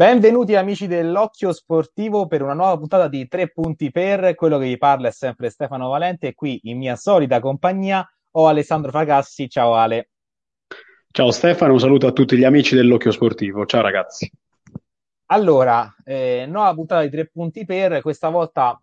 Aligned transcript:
Benvenuti 0.00 0.56
amici 0.56 0.86
dell'Occhio 0.86 1.52
Sportivo 1.52 2.26
per 2.26 2.40
una 2.40 2.54
nuova 2.54 2.74
puntata 2.78 3.06
di 3.06 3.28
Tre 3.28 3.50
Punti 3.50 3.90
Per. 3.90 4.34
Quello 4.34 4.56
che 4.56 4.64
vi 4.64 4.78
parla 4.78 5.08
è 5.08 5.12
sempre 5.12 5.50
Stefano 5.50 5.90
Valente 5.90 6.28
e 6.28 6.34
qui 6.34 6.58
in 6.62 6.78
mia 6.78 6.96
solita 6.96 7.38
compagnia 7.38 8.10
ho 8.30 8.46
Alessandro 8.46 8.90
Fragassi. 8.90 9.50
Ciao 9.50 9.74
Ale. 9.74 10.08
Ciao 11.10 11.30
Stefano, 11.30 11.74
un 11.74 11.80
saluto 11.80 12.06
a 12.06 12.12
tutti 12.12 12.38
gli 12.38 12.44
amici 12.44 12.74
dell'Occhio 12.74 13.10
Sportivo. 13.10 13.66
Ciao 13.66 13.82
ragazzi. 13.82 14.32
Allora, 15.26 15.94
eh, 16.02 16.46
nuova 16.48 16.72
puntata 16.72 17.02
di 17.02 17.10
Tre 17.10 17.26
Punti 17.26 17.66
Per, 17.66 18.00
questa 18.00 18.30
volta 18.30 18.80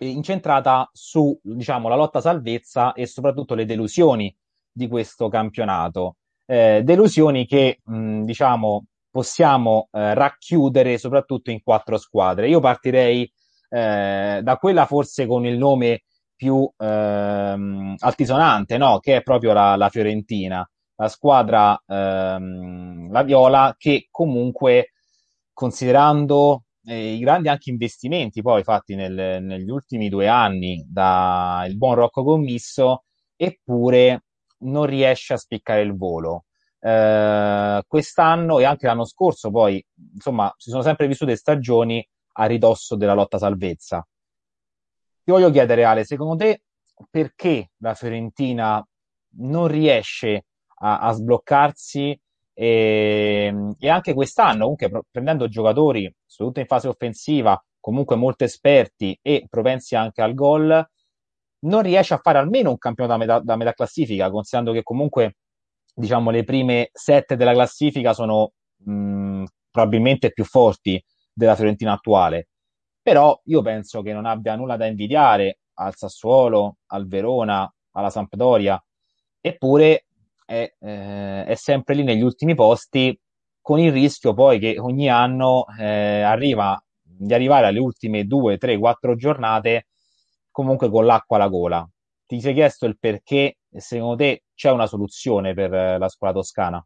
eh, 0.00 0.08
incentrata 0.08 0.90
su, 0.92 1.38
diciamo, 1.40 1.88
la 1.88 1.94
lotta 1.94 2.20
salvezza 2.20 2.92
e 2.94 3.06
soprattutto 3.06 3.54
le 3.54 3.66
delusioni 3.66 4.36
di 4.72 4.88
questo 4.88 5.28
campionato. 5.28 6.16
Eh, 6.44 6.80
delusioni 6.82 7.46
che, 7.46 7.78
mh, 7.84 8.24
diciamo, 8.24 8.86
possiamo 9.10 9.88
eh, 9.92 10.14
racchiudere 10.14 10.98
soprattutto 10.98 11.50
in 11.50 11.62
quattro 11.62 11.98
squadre. 11.98 12.48
Io 12.48 12.60
partirei 12.60 13.30
eh, 13.68 14.40
da 14.42 14.56
quella 14.56 14.86
forse 14.86 15.26
con 15.26 15.44
il 15.46 15.58
nome 15.58 16.04
più 16.34 16.70
ehm, 16.76 17.96
altisonante, 17.98 18.78
no? 18.78 18.98
che 18.98 19.16
è 19.16 19.22
proprio 19.22 19.52
la, 19.52 19.76
la 19.76 19.88
Fiorentina, 19.90 20.68
la 20.96 21.08
squadra, 21.08 21.80
ehm, 21.86 23.10
la 23.12 23.22
Viola, 23.22 23.74
che 23.76 24.08
comunque, 24.10 24.92
considerando 25.52 26.64
eh, 26.84 27.14
i 27.14 27.18
grandi 27.18 27.48
anche 27.48 27.70
investimenti 27.70 28.40
poi 28.42 28.62
fatti 28.62 28.94
nel, 28.94 29.42
negli 29.42 29.68
ultimi 29.70 30.08
due 30.08 30.28
anni 30.28 30.84
dal 30.88 31.76
buon 31.76 31.94
Rocco 31.96 32.24
Commisso, 32.24 33.04
eppure 33.36 34.24
non 34.60 34.86
riesce 34.86 35.34
a 35.34 35.36
spiccare 35.36 35.82
il 35.82 35.96
volo 35.96 36.44
eh, 36.80 37.82
quest'anno 37.86 38.58
e 38.58 38.64
anche 38.64 38.86
l'anno 38.86 39.04
scorso 39.04 39.50
poi, 39.50 39.84
insomma, 40.14 40.52
si 40.56 40.70
sono 40.70 40.82
sempre 40.82 41.06
vissute 41.06 41.36
stagioni 41.36 42.06
a 42.32 42.46
ridosso 42.46 42.96
della 42.96 43.14
lotta 43.14 43.38
salvezza. 43.38 44.06
Ti 45.22 45.30
voglio 45.30 45.50
chiedere, 45.50 45.84
Ale, 45.84 46.04
secondo 46.04 46.36
te 46.36 46.62
perché 47.10 47.72
la 47.78 47.94
Fiorentina 47.94 48.84
non 49.38 49.68
riesce 49.68 50.46
a, 50.80 51.00
a 51.00 51.12
sbloccarsi 51.12 52.18
e, 52.52 53.54
e, 53.78 53.88
anche 53.88 54.14
quest'anno, 54.14 54.74
comunque 54.74 55.02
prendendo 55.10 55.48
giocatori, 55.48 56.12
soprattutto 56.26 56.60
in 56.60 56.66
fase 56.66 56.88
offensiva, 56.88 57.62
comunque 57.78 58.16
molto 58.16 58.44
esperti 58.44 59.18
e 59.22 59.46
propensi 59.48 59.96
anche 59.96 60.20
al 60.22 60.34
gol, 60.34 60.86
non 61.62 61.82
riesce 61.82 62.14
a 62.14 62.20
fare 62.22 62.38
almeno 62.38 62.70
un 62.70 62.78
campionato 62.78 63.18
da 63.18 63.24
metà, 63.24 63.40
da 63.44 63.56
metà 63.56 63.72
classifica, 63.72 64.30
considerando 64.30 64.72
che 64.72 64.82
comunque 64.82 65.36
diciamo, 66.00 66.30
le 66.30 66.44
prime 66.44 66.88
sette 66.92 67.36
della 67.36 67.52
classifica 67.52 68.12
sono 68.12 68.52
mh, 68.84 69.44
probabilmente 69.70 70.32
più 70.32 70.44
forti 70.44 71.02
della 71.32 71.54
Fiorentina 71.54 71.92
attuale. 71.92 72.48
Però 73.02 73.40
io 73.44 73.62
penso 73.62 74.02
che 74.02 74.12
non 74.12 74.26
abbia 74.26 74.56
nulla 74.56 74.76
da 74.76 74.86
invidiare 74.86 75.60
al 75.74 75.94
Sassuolo, 75.94 76.76
al 76.88 77.06
Verona, 77.06 77.72
alla 77.92 78.10
Sampdoria, 78.10 78.82
eppure 79.40 80.06
è, 80.44 80.74
eh, 80.78 81.44
è 81.44 81.54
sempre 81.54 81.94
lì 81.94 82.02
negli 82.02 82.22
ultimi 82.22 82.54
posti, 82.54 83.18
con 83.60 83.78
il 83.78 83.92
rischio 83.92 84.34
poi 84.34 84.58
che 84.58 84.78
ogni 84.78 85.08
anno 85.08 85.64
eh, 85.78 86.22
arriva 86.22 86.82
di 87.02 87.34
arrivare 87.34 87.66
alle 87.66 87.78
ultime 87.78 88.24
due, 88.24 88.56
tre, 88.56 88.78
quattro 88.78 89.14
giornate 89.14 89.86
comunque 90.50 90.90
con 90.90 91.04
l'acqua 91.04 91.36
alla 91.36 91.48
gola. 91.48 91.88
Ti 92.26 92.40
sei 92.40 92.54
chiesto 92.54 92.86
il 92.86 92.98
perché 92.98 93.58
secondo 93.76 94.16
te 94.16 94.44
c'è 94.54 94.70
una 94.70 94.86
soluzione 94.86 95.54
per 95.54 95.72
eh, 95.72 95.98
la 95.98 96.08
squadra 96.08 96.40
toscana? 96.40 96.84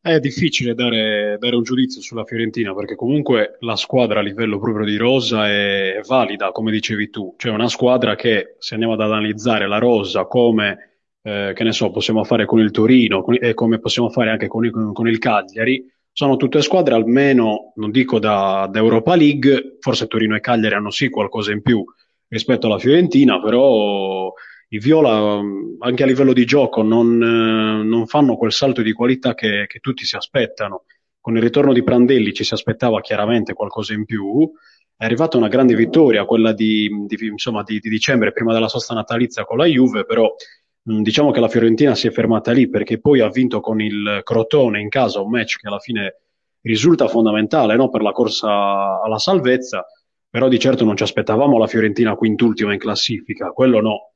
È 0.00 0.20
difficile 0.20 0.74
dare, 0.74 1.38
dare, 1.38 1.56
un 1.56 1.62
giudizio 1.62 2.02
sulla 2.02 2.24
Fiorentina 2.24 2.74
perché 2.74 2.94
comunque 2.94 3.56
la 3.60 3.74
squadra 3.74 4.20
a 4.20 4.22
livello 4.22 4.58
proprio 4.58 4.84
di 4.84 4.96
rosa 4.96 5.48
è, 5.48 5.98
valida, 6.06 6.52
come 6.52 6.70
dicevi 6.70 7.08
tu. 7.08 7.34
Cioè 7.38 7.52
una 7.52 7.68
squadra 7.68 8.14
che, 8.14 8.56
se 8.58 8.74
andiamo 8.74 8.92
ad 8.92 9.00
analizzare 9.00 9.66
la 9.66 9.78
rosa 9.78 10.26
come, 10.26 10.98
eh, 11.22 11.52
che 11.54 11.64
ne 11.64 11.72
so, 11.72 11.90
possiamo 11.90 12.22
fare 12.22 12.44
con 12.44 12.60
il 12.60 12.70
Torino 12.70 13.24
e 13.28 13.54
come 13.54 13.78
possiamo 13.78 14.10
fare 14.10 14.28
anche 14.28 14.46
con 14.46 14.66
il, 14.66 14.90
con 14.92 15.08
il 15.08 15.16
Cagliari, 15.16 15.90
sono 16.12 16.36
tutte 16.36 16.60
squadre 16.60 16.92
almeno, 16.92 17.72
non 17.76 17.90
dico 17.90 18.18
da, 18.18 18.68
da 18.70 18.78
Europa 18.78 19.16
League, 19.16 19.78
forse 19.80 20.06
Torino 20.06 20.36
e 20.36 20.40
Cagliari 20.40 20.74
hanno 20.74 20.90
sì 20.90 21.08
qualcosa 21.08 21.50
in 21.50 21.62
più 21.62 21.82
rispetto 22.28 22.66
alla 22.66 22.78
Fiorentina, 22.78 23.40
però 23.40 24.30
i 24.74 24.78
Viola 24.78 25.40
anche 25.78 26.02
a 26.02 26.06
livello 26.06 26.32
di 26.32 26.44
gioco 26.44 26.82
non, 26.82 27.16
non 27.16 28.06
fanno 28.06 28.36
quel 28.36 28.52
salto 28.52 28.82
di 28.82 28.92
qualità 28.92 29.34
che, 29.34 29.66
che, 29.68 29.78
tutti 29.78 30.04
si 30.04 30.16
aspettano. 30.16 30.84
Con 31.20 31.36
il 31.36 31.42
ritorno 31.42 31.72
di 31.72 31.84
Prandelli 31.84 32.32
ci 32.32 32.42
si 32.42 32.54
aspettava 32.54 33.00
chiaramente 33.00 33.52
qualcosa 33.52 33.94
in 33.94 34.04
più. 34.04 34.50
È 34.96 35.04
arrivata 35.04 35.36
una 35.36 35.48
grande 35.48 35.76
vittoria, 35.76 36.24
quella 36.24 36.52
di, 36.52 36.88
di, 37.06 37.26
insomma, 37.26 37.62
di, 37.62 37.78
di 37.78 37.88
dicembre, 37.88 38.32
prima 38.32 38.52
della 38.52 38.68
sosta 38.68 38.94
natalizia 38.94 39.44
con 39.44 39.58
la 39.58 39.66
Juve, 39.66 40.04
però 40.04 40.34
diciamo 40.82 41.30
che 41.30 41.40
la 41.40 41.48
Fiorentina 41.48 41.94
si 41.94 42.08
è 42.08 42.10
fermata 42.10 42.50
lì 42.50 42.68
perché 42.68 43.00
poi 43.00 43.20
ha 43.20 43.28
vinto 43.28 43.60
con 43.60 43.80
il 43.80 44.20
Crotone 44.22 44.80
in 44.80 44.88
casa 44.88 45.20
un 45.20 45.30
match 45.30 45.58
che 45.58 45.68
alla 45.68 45.78
fine 45.78 46.20
risulta 46.62 47.08
fondamentale 47.08 47.76
no? 47.76 47.90
per 47.90 48.02
la 48.02 48.12
corsa 48.12 49.00
alla 49.00 49.18
salvezza, 49.18 49.86
però 50.28 50.48
di 50.48 50.58
certo 50.58 50.84
non 50.84 50.96
ci 50.96 51.04
aspettavamo 51.04 51.58
la 51.58 51.68
Fiorentina 51.68 52.16
quintultima 52.16 52.72
in 52.72 52.78
classifica, 52.80 53.50
quello 53.50 53.80
no. 53.80 54.10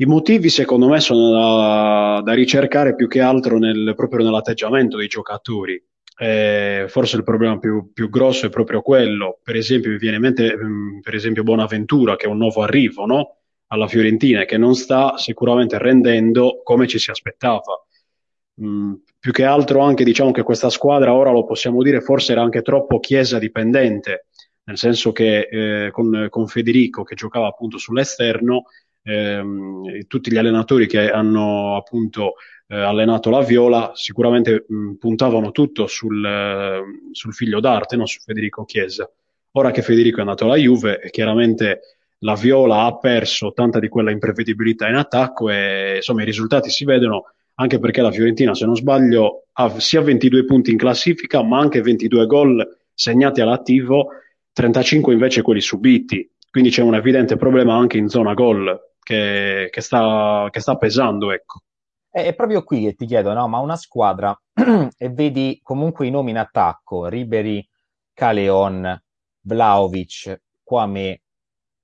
I 0.00 0.06
motivi, 0.06 0.48
secondo 0.48 0.86
me, 0.88 1.00
sono 1.00 1.30
da, 1.30 2.22
da 2.24 2.32
ricercare 2.32 2.94
più 2.94 3.08
che 3.08 3.20
altro 3.20 3.58
nel, 3.58 3.94
proprio 3.96 4.24
nell'atteggiamento 4.24 4.96
dei 4.96 5.08
giocatori. 5.08 5.82
Eh, 6.20 6.84
forse 6.88 7.16
il 7.16 7.24
problema 7.24 7.58
più, 7.58 7.90
più, 7.92 8.08
grosso 8.08 8.46
è 8.46 8.48
proprio 8.48 8.80
quello. 8.80 9.40
Per 9.42 9.56
esempio, 9.56 9.90
mi 9.90 9.98
viene 9.98 10.16
in 10.16 10.22
mente, 10.22 10.56
mm, 10.56 11.00
per 11.00 11.14
esempio, 11.14 11.42
Bonaventura, 11.42 12.14
che 12.14 12.26
è 12.26 12.28
un 12.28 12.38
nuovo 12.38 12.62
arrivo 12.62 13.06
no? 13.06 13.38
alla 13.68 13.88
Fiorentina 13.88 14.44
che 14.44 14.56
non 14.56 14.74
sta 14.76 15.16
sicuramente 15.16 15.78
rendendo 15.78 16.60
come 16.62 16.86
ci 16.86 17.00
si 17.00 17.10
aspettava. 17.10 17.84
Mm, 18.62 18.94
più 19.18 19.32
che 19.32 19.44
altro, 19.44 19.80
anche 19.80 20.04
diciamo 20.04 20.30
che 20.30 20.44
questa 20.44 20.70
squadra, 20.70 21.12
ora 21.12 21.32
lo 21.32 21.44
possiamo 21.44 21.82
dire, 21.82 22.00
forse 22.00 22.32
era 22.32 22.42
anche 22.42 22.62
troppo 22.62 23.00
chiesa 23.00 23.40
dipendente, 23.40 24.26
nel 24.64 24.78
senso 24.78 25.10
che 25.10 25.48
eh, 25.50 25.90
con, 25.90 26.28
con 26.30 26.46
Federico, 26.46 27.02
che 27.02 27.16
giocava 27.16 27.48
appunto 27.48 27.78
sull'esterno, 27.78 28.64
ehm, 29.08 30.06
tutti 30.06 30.30
gli 30.30 30.36
allenatori 30.36 30.86
che 30.86 31.10
hanno 31.10 31.76
appunto 31.76 32.34
eh, 32.68 32.76
allenato 32.76 33.30
la 33.30 33.40
Viola 33.40 33.92
sicuramente 33.94 34.66
mh, 34.68 34.94
puntavano 34.94 35.50
tutto 35.50 35.86
sul, 35.86 36.24
eh, 36.24 36.80
sul, 37.12 37.32
figlio 37.32 37.60
d'arte, 37.60 37.96
no? 37.96 38.06
su 38.06 38.20
Federico 38.20 38.64
Chiesa. 38.64 39.10
Ora 39.52 39.70
che 39.70 39.82
Federico 39.82 40.18
è 40.18 40.20
andato 40.20 40.44
alla 40.44 40.56
Juve, 40.56 41.00
chiaramente 41.10 41.80
la 42.18 42.34
Viola 42.34 42.84
ha 42.84 42.98
perso 42.98 43.52
tanta 43.52 43.78
di 43.78 43.88
quella 43.88 44.10
imprevedibilità 44.10 44.88
in 44.88 44.96
attacco 44.96 45.50
e 45.50 45.94
insomma 45.96 46.22
i 46.22 46.26
risultati 46.26 46.68
si 46.68 46.84
vedono 46.84 47.32
anche 47.54 47.78
perché 47.78 48.02
la 48.02 48.12
Fiorentina, 48.12 48.54
se 48.54 48.66
non 48.66 48.76
sbaglio, 48.76 49.46
ha 49.52 49.80
sia 49.80 50.00
22 50.00 50.44
punti 50.44 50.70
in 50.70 50.76
classifica, 50.76 51.42
ma 51.42 51.58
anche 51.58 51.80
22 51.80 52.26
gol 52.26 52.76
segnati 52.92 53.40
all'attivo, 53.40 54.10
35 54.52 55.12
invece 55.12 55.42
quelli 55.42 55.60
subiti. 55.60 56.30
Quindi 56.50 56.70
c'è 56.70 56.82
un 56.82 56.94
evidente 56.94 57.36
problema 57.36 57.74
anche 57.74 57.98
in 57.98 58.08
zona 58.08 58.34
gol 58.34 58.87
che, 59.08 59.68
che, 59.70 59.80
sta, 59.80 60.48
che 60.50 60.60
sta, 60.60 60.76
pesando. 60.76 61.32
Ecco. 61.32 61.62
È, 62.10 62.34
proprio 62.34 62.62
qui 62.62 62.82
che 62.82 62.94
ti 62.94 63.06
chiedo, 63.06 63.32
no? 63.32 63.48
ma 63.48 63.58
una 63.58 63.76
squadra 63.76 64.38
e 64.98 65.08
vedi 65.08 65.58
comunque 65.62 66.06
i 66.06 66.10
nomi 66.10 66.30
in 66.30 66.36
attacco, 66.36 67.06
Ribery, 67.06 67.66
Caleon, 68.12 69.02
Vlaovic, 69.40 70.42
Quame, 70.62 71.22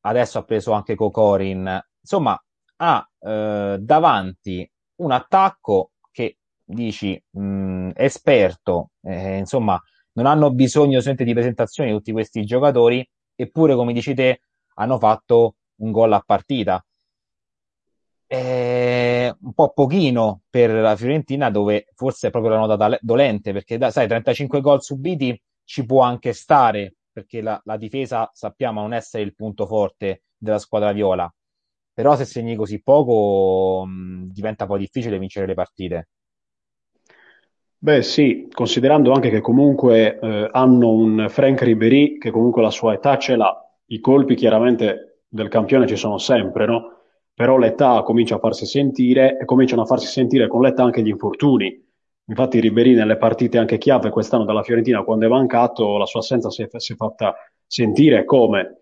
adesso 0.03 0.39
ha 0.39 0.45
preso 0.45 0.73
anche 0.73 0.95
Kokorin, 0.95 1.81
insomma 2.01 2.39
ha 2.77 3.09
eh, 3.21 3.77
davanti 3.81 4.71
un 4.97 5.11
attacco 5.13 5.93
che 6.11 6.39
dici 6.63 7.19
mh, 7.31 7.43
mm, 7.43 7.91
esperto, 7.95 8.91
eh, 9.03 9.39
insomma 9.39 9.81
non 10.13 10.27
hanno 10.27 10.53
bisogno 10.53 11.01
di 11.01 11.33
presentazioni 11.33 11.91
tutti 11.91 12.13
questi 12.13 12.45
giocatori, 12.45 13.09
eppure 13.35 13.75
come 13.75 13.95
dici 13.95 14.13
te 14.13 14.41
hanno 14.75 14.99
fatto 14.99 15.57
un 15.77 15.91
gol 15.91 16.13
a 16.13 16.23
partita 16.25 16.85
è 18.27 19.33
un 19.41 19.53
po' 19.53 19.73
pochino 19.73 20.43
per 20.49 20.71
la 20.71 20.97
Fiorentina 20.97 21.51
dove 21.51 21.87
forse 21.95 22.29
è 22.29 22.31
proprio 22.31 22.53
la 22.53 22.59
nota 22.67 22.99
dolente 23.01 23.53
perché 23.53 23.79
da, 23.79 23.91
sai 23.91 24.09
35 24.09 24.61
gol 24.61 24.83
subiti 24.83 25.41
ci 25.65 25.85
può 25.85 26.03
anche 26.03 26.33
stare 26.33 26.95
perché 27.13 27.41
la, 27.41 27.61
la, 27.65 27.77
difesa 27.77 28.29
sappiamo 28.33 28.81
non 28.81 28.93
essere 28.93 29.23
il 29.23 29.35
punto 29.35 29.67
forte 29.67 30.25
della 30.37 30.59
squadra 30.59 30.93
viola. 30.93 31.33
Però 31.93 32.17
se 32.17 32.25
segni 32.25 32.57
così 32.57 32.83
poco 32.83 33.85
mh, 33.87 34.33
diventa 34.33 34.67
poi 34.67 34.81
difficile 34.81 35.19
vincere 35.19 35.47
le 35.47 35.55
partite. 35.55 36.09
Beh 37.79 38.03
sì, 38.03 38.49
considerando 38.51 39.13
anche 39.13 39.31
che 39.31 39.41
comunque 39.41 40.19
eh, 40.19 40.49
hanno 40.51 40.91
un 40.91 41.27
Frank 41.29 41.61
Ribery 41.63 42.19
che 42.19 42.31
comunque 42.31 42.63
la 42.63 42.71
sua 42.71 42.95
età 42.95 43.17
ce 43.19 43.37
l'ha, 43.37 43.55
i 43.87 44.01
colpi 44.01 44.35
chiaramente 44.35 45.21
del 45.29 45.49
campione 45.49 45.87
ci 45.87 45.95
sono 45.95 46.19
sempre, 46.19 46.67
no? 46.67 46.94
Però 47.35 47.59
l'età 47.59 48.03
comincia 48.03 48.37
a 48.37 48.39
farsi 48.39 48.65
sentire 48.65 49.39
e 49.39 49.45
cominciano 49.45 49.83
a 49.83 49.87
farsi 49.87 50.07
sentire 50.07 50.47
con 50.47 50.63
l'età 50.63 50.85
anche 50.85 51.03
gli 51.03 51.09
infortuni. 51.09 51.83
Infatti 52.27 52.61
Ribéry 52.61 52.95
nelle 52.95 53.17
partite 53.17 53.59
anche 53.59 53.77
chiave 53.77 54.11
quest'anno 54.11 54.45
dalla 54.45 54.63
Fiorentina, 54.63 55.03
quando 55.03 55.27
è 55.27 55.29
mancato, 55.29 55.99
la 55.99 56.07
sua 56.07 56.21
assenza 56.21 56.49
si 56.51 56.63
è, 56.63 56.69
si 56.77 56.93
è 56.93 56.97
fatta 56.97 57.35
sentire 57.67 58.25
come. 58.25 58.79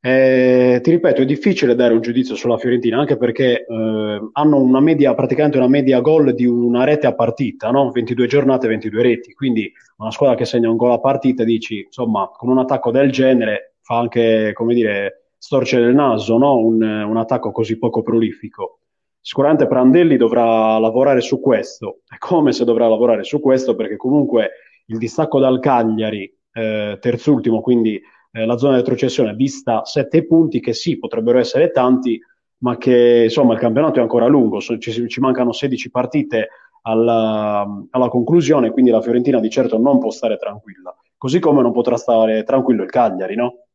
Eh, 0.00 0.78
ti 0.80 0.90
ripeto, 0.90 1.22
è 1.22 1.24
difficile 1.24 1.74
dare 1.74 1.92
un 1.92 2.00
giudizio 2.00 2.36
sulla 2.36 2.56
Fiorentina 2.56 2.98
anche 2.98 3.16
perché 3.16 3.66
eh, 3.66 4.28
hanno 4.32 4.56
una 4.56 4.80
media, 4.80 5.12
praticamente 5.14 5.58
una 5.58 5.68
media 5.68 6.00
gol 6.00 6.34
di 6.34 6.46
una 6.46 6.84
rete 6.84 7.06
a 7.06 7.14
partita, 7.14 7.70
no? 7.70 7.90
22 7.90 8.26
giornate, 8.26 8.68
22 8.68 9.02
reti. 9.02 9.34
Quindi 9.34 9.70
una 9.98 10.10
squadra 10.10 10.36
che 10.36 10.44
segna 10.44 10.70
un 10.70 10.76
gol 10.76 10.92
a 10.92 11.00
partita, 11.00 11.44
dici, 11.44 11.80
insomma, 11.84 12.28
con 12.32 12.48
un 12.48 12.58
attacco 12.58 12.90
del 12.90 13.10
genere 13.10 13.74
fa 13.82 13.98
anche, 13.98 14.52
come 14.54 14.74
dire, 14.74 15.27
storcere 15.38 15.86
il 15.86 15.94
naso, 15.94 16.36
no? 16.36 16.56
un, 16.56 16.82
un 16.82 17.16
attacco 17.16 17.52
così 17.52 17.78
poco 17.78 18.02
prolifico. 18.02 18.80
Sicuramente 19.20 19.66
Prandelli 19.66 20.16
dovrà 20.16 20.78
lavorare 20.78 21.20
su 21.20 21.40
questo. 21.40 22.00
È 22.06 22.18
come 22.18 22.52
se 22.52 22.64
dovrà 22.64 22.88
lavorare 22.88 23.24
su 23.24 23.40
questo 23.40 23.74
perché 23.74 23.96
comunque 23.96 24.50
il 24.86 24.98
distacco 24.98 25.38
dal 25.38 25.60
Cagliari, 25.60 26.32
eh, 26.52 26.98
terzultimo, 27.00 27.60
quindi 27.60 28.00
eh, 28.32 28.46
la 28.46 28.56
zona 28.56 28.74
di 28.74 28.80
retrocessione 28.80 29.34
vista 29.34 29.84
sette 29.84 30.26
punti 30.26 30.60
che 30.60 30.72
sì, 30.72 30.98
potrebbero 30.98 31.38
essere 31.38 31.70
tanti, 31.70 32.20
ma 32.58 32.76
che 32.76 33.24
insomma 33.24 33.54
il 33.54 33.60
campionato 33.60 33.98
è 33.98 34.02
ancora 34.02 34.26
lungo, 34.26 34.60
so, 34.60 34.76
ci, 34.78 35.08
ci, 35.08 35.20
mancano 35.20 35.52
16 35.52 35.90
partite 35.90 36.48
alla, 36.82 37.66
alla, 37.90 38.08
conclusione, 38.08 38.70
quindi 38.70 38.90
la 38.90 39.00
Fiorentina 39.00 39.40
di 39.40 39.50
certo 39.50 39.78
non 39.78 39.98
può 39.98 40.10
stare 40.10 40.36
tranquilla, 40.36 40.94
così 41.16 41.38
come 41.38 41.62
non 41.62 41.72
potrà 41.72 41.96
stare 41.96 42.42
tranquillo 42.44 42.82
il 42.82 42.90
Cagliari, 42.90 43.36
no? 43.36 43.67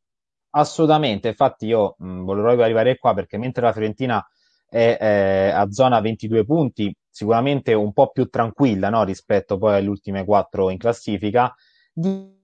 Assolutamente, 0.55 1.29
infatti 1.29 1.65
io 1.65 1.95
mh, 1.97 2.21
volevo 2.23 2.61
arrivare 2.61 2.97
qua 2.97 3.13
perché 3.15 3.37
mentre 3.37 3.63
la 3.63 3.71
Fiorentina 3.71 4.23
è 4.69 4.97
eh, 4.99 5.49
a 5.49 5.69
zona 5.71 5.99
22 5.99 6.45
punti, 6.45 6.95
sicuramente 7.09 7.73
un 7.73 7.91
po' 7.91 8.11
più 8.11 8.27
tranquilla 8.27 8.89
no? 8.89 9.03
rispetto 9.03 9.57
poi 9.57 9.75
alle 9.75 9.87
ultime 9.87 10.23
quattro 10.25 10.69
in 10.69 10.77
classifica, 10.77 11.53
di 11.91 12.41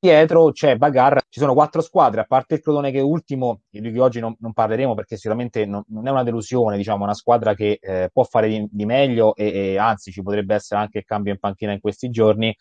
dietro 0.00 0.52
c'è 0.52 0.76
Bagar, 0.76 1.22
ci 1.28 1.40
sono 1.40 1.54
quattro 1.54 1.80
squadre, 1.80 2.20
a 2.20 2.24
parte 2.24 2.54
il 2.54 2.60
Crotone 2.60 2.92
che 2.92 2.98
è 2.98 3.02
ultimo, 3.02 3.62
di 3.68 3.80
cui 3.80 3.98
oggi 3.98 4.20
non, 4.20 4.36
non 4.38 4.52
parleremo 4.52 4.94
perché 4.94 5.16
sicuramente 5.16 5.66
non, 5.66 5.82
non, 5.88 6.06
è 6.06 6.10
una 6.10 6.22
delusione, 6.22 6.76
diciamo, 6.76 7.02
una 7.02 7.14
squadra 7.14 7.54
che 7.54 7.78
eh, 7.80 8.10
può 8.12 8.22
fare 8.22 8.48
di, 8.48 8.68
di 8.70 8.84
meglio 8.84 9.34
e, 9.34 9.72
e, 9.72 9.78
anzi 9.78 10.12
ci 10.12 10.22
potrebbe 10.22 10.54
essere 10.54 10.80
anche 10.80 10.98
il 10.98 11.04
cambio 11.04 11.32
in 11.32 11.40
panchina 11.40 11.72
in 11.72 11.80
questi 11.80 12.10
giorni, 12.10 12.56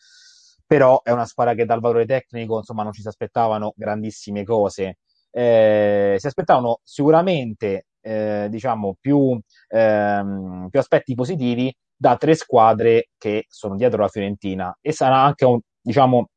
però 0.68 1.02
è 1.02 1.12
una 1.12 1.25
squadra 1.25 1.54
che 1.56 1.66
dal 1.66 1.80
valore 1.80 2.06
tecnico, 2.06 2.58
insomma, 2.58 2.84
non 2.84 2.92
ci 2.92 3.02
si 3.02 3.08
aspettavano 3.08 3.74
grandissime 3.75 4.44
cose. 4.44 4.98
Eh, 5.31 6.16
si 6.19 6.28
aspettavano 6.28 6.80
sicuramente, 6.84 7.88
eh, 8.02 8.48
diciamo, 8.50 8.98
più, 9.00 9.40
ehm, 9.69 10.68
più 10.69 10.80
aspetti 10.80 11.14
positivi 11.16 11.74
da 11.96 12.18
tre 12.18 12.36
squadre 12.36 13.10
che 13.18 13.46
sono 13.50 13.75
dietro 13.75 14.02
la 14.02 14.08
Fiorentina 14.10 14.78
e 14.81 14.92
sarà 14.92 15.18
anche 15.24 15.46
un, 15.46 15.60
diciamo, 15.81 16.28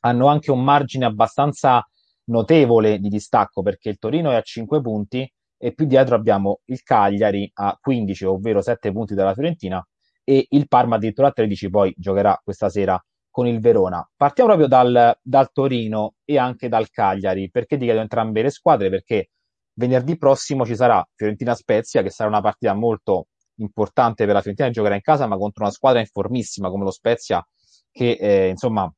hanno 0.00 0.26
anche 0.26 0.50
un 0.50 0.62
margine 0.64 1.04
abbastanza 1.04 1.84
notevole 2.24 2.98
di 2.98 3.08
distacco 3.08 3.62
perché 3.62 3.88
il 3.90 3.98
Torino 3.98 4.30
è 4.30 4.36
a 4.36 4.42
5 4.42 4.80
punti 4.80 5.30
e 5.58 5.72
più 5.74 5.86
dietro 5.86 6.14
abbiamo 6.14 6.60
il 6.66 6.82
Cagliari 6.82 7.48
a 7.54 7.76
15, 7.80 8.24
ovvero 8.24 8.62
7 8.62 8.92
punti 8.92 9.14
dalla 9.14 9.34
Fiorentina 9.34 9.84
e 10.24 10.46
il 10.50 10.68
Parma 10.68 10.96
addirittura 10.96 11.28
a 11.28 11.32
13, 11.32 11.70
poi 11.70 11.94
giocherà 11.96 12.38
questa 12.42 12.68
sera 12.68 13.02
con 13.40 13.46
il 13.46 13.60
Verona. 13.60 14.06
Partiamo 14.14 14.54
proprio 14.54 14.68
dal, 14.68 15.18
dal 15.22 15.50
Torino 15.50 16.16
e 16.26 16.36
anche 16.36 16.68
dal 16.68 16.90
Cagliari, 16.90 17.50
perché 17.50 17.78
ti 17.78 17.84
chiedo 17.84 18.00
entrambe 18.00 18.42
le 18.42 18.50
squadre, 18.50 18.90
perché 18.90 19.30
venerdì 19.74 20.18
prossimo 20.18 20.66
ci 20.66 20.76
sarà 20.76 21.02
Fiorentina-Spezia, 21.14 22.02
che 22.02 22.10
sarà 22.10 22.28
una 22.28 22.42
partita 22.42 22.74
molto 22.74 23.28
importante 23.56 24.26
per 24.26 24.34
la 24.34 24.40
Fiorentina 24.40 24.68
che 24.68 24.74
giocherà 24.74 24.94
in 24.94 25.00
casa, 25.00 25.26
ma 25.26 25.38
contro 25.38 25.62
una 25.62 25.72
squadra 25.72 26.00
informissima 26.00 26.68
come 26.68 26.84
lo 26.84 26.90
Spezia, 26.90 27.42
che 27.90 28.18
eh, 28.20 28.48
insomma 28.48 28.92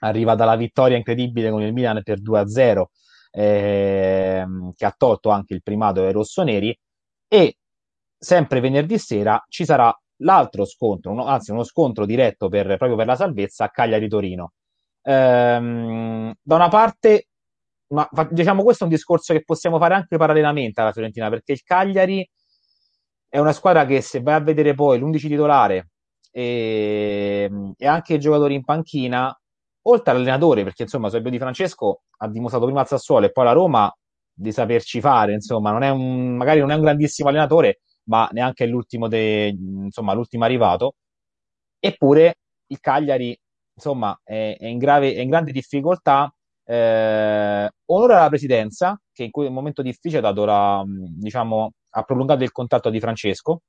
arriva 0.00 0.34
dalla 0.34 0.56
vittoria 0.56 0.96
incredibile 0.96 1.50
con 1.50 1.60
il 1.60 1.74
Milan 1.74 2.00
per 2.02 2.18
2-0, 2.22 2.84
ehm, 3.30 4.72
che 4.74 4.86
ha 4.86 4.94
tolto 4.96 5.28
anche 5.28 5.52
il 5.52 5.62
primato 5.62 6.02
ai 6.02 6.12
rossoneri, 6.12 6.74
e 7.28 7.58
sempre 8.16 8.60
venerdì 8.60 8.96
sera 8.96 9.44
ci 9.50 9.66
sarà 9.66 9.94
l'altro 10.22 10.64
scontro, 10.64 11.12
uno, 11.12 11.26
anzi 11.26 11.50
uno 11.50 11.64
scontro 11.64 12.06
diretto 12.06 12.48
per, 12.48 12.66
proprio 12.76 12.96
per 12.96 13.06
la 13.06 13.16
salvezza 13.16 13.64
a 13.64 13.70
Cagliari-Torino. 13.70 14.52
Ehm, 15.02 16.32
da 16.40 16.54
una 16.54 16.68
parte, 16.68 17.28
ma, 17.88 18.08
diciamo 18.30 18.62
questo 18.62 18.84
è 18.84 18.86
un 18.86 18.92
discorso 18.92 19.32
che 19.32 19.42
possiamo 19.44 19.78
fare 19.78 19.94
anche 19.94 20.16
parallelamente 20.16 20.80
alla 20.80 20.92
Fiorentina, 20.92 21.28
perché 21.28 21.52
il 21.52 21.62
Cagliari 21.62 22.28
è 23.28 23.38
una 23.38 23.52
squadra 23.52 23.86
che 23.86 24.00
se 24.00 24.20
vai 24.20 24.34
a 24.34 24.40
vedere 24.40 24.74
poi 24.74 24.98
l'11 24.98 25.18
titolare 25.20 25.88
e, 26.30 27.50
e 27.76 27.86
anche 27.86 28.14
i 28.14 28.18
giocatori 28.18 28.54
in 28.54 28.64
panchina, 28.64 29.34
oltre 29.82 30.10
all'allenatore, 30.12 30.64
perché 30.64 30.82
insomma 30.82 31.08
Sobio 31.08 31.30
Di 31.30 31.38
Francesco 31.38 32.02
ha 32.18 32.28
dimostrato 32.28 32.66
prima 32.66 32.80
al 32.80 32.86
Sassuolo 32.86 33.26
e 33.26 33.32
poi 33.32 33.44
alla 33.44 33.54
Roma 33.54 33.92
di 34.34 34.52
saperci 34.52 35.00
fare, 35.00 35.32
insomma, 35.34 35.70
non 35.70 35.82
un, 35.90 36.36
magari 36.36 36.60
non 36.60 36.70
è 36.70 36.74
un 36.74 36.82
grandissimo 36.82 37.28
allenatore, 37.28 37.80
ma 38.04 38.28
neanche 38.32 38.66
l'ultimo, 38.66 39.08
de, 39.08 39.48
insomma, 39.48 40.12
l'ultimo 40.14 40.44
arrivato. 40.44 40.94
Eppure 41.78 42.36
il 42.68 42.80
Cagliari, 42.80 43.36
insomma, 43.74 44.18
è, 44.22 44.56
è, 44.58 44.66
in, 44.66 44.78
grave, 44.78 45.14
è 45.14 45.20
in 45.20 45.28
grande 45.28 45.52
difficoltà. 45.52 46.32
Eh, 46.64 47.70
onore 47.86 48.14
alla 48.14 48.28
presidenza, 48.28 49.00
che 49.12 49.24
in 49.24 49.30
quel 49.30 49.50
momento 49.50 49.82
difficile 49.82 50.18
ha 50.18 50.22
dato 50.22 50.44
la, 50.44 50.84
diciamo, 50.86 51.72
ha 51.90 52.02
prolungato 52.02 52.44
il 52.44 52.52
contratto 52.52 52.90
di 52.90 53.00
Francesco, 53.00 53.62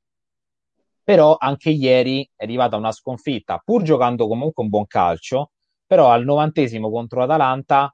però 1.04 1.36
anche 1.38 1.70
ieri 1.70 2.28
è 2.36 2.44
arrivata 2.44 2.78
una 2.78 2.92
sconfitta, 2.92 3.62
pur 3.64 3.84
giocando 3.84 4.28
comunque 4.28 4.64
un 4.64 4.70
buon 4.70 4.88
calcio, 4.88 5.52
però 5.86 6.12
al 6.12 6.24
novantesimo 6.24 6.90
contro 6.90 7.20
l'Atalanta 7.20 7.94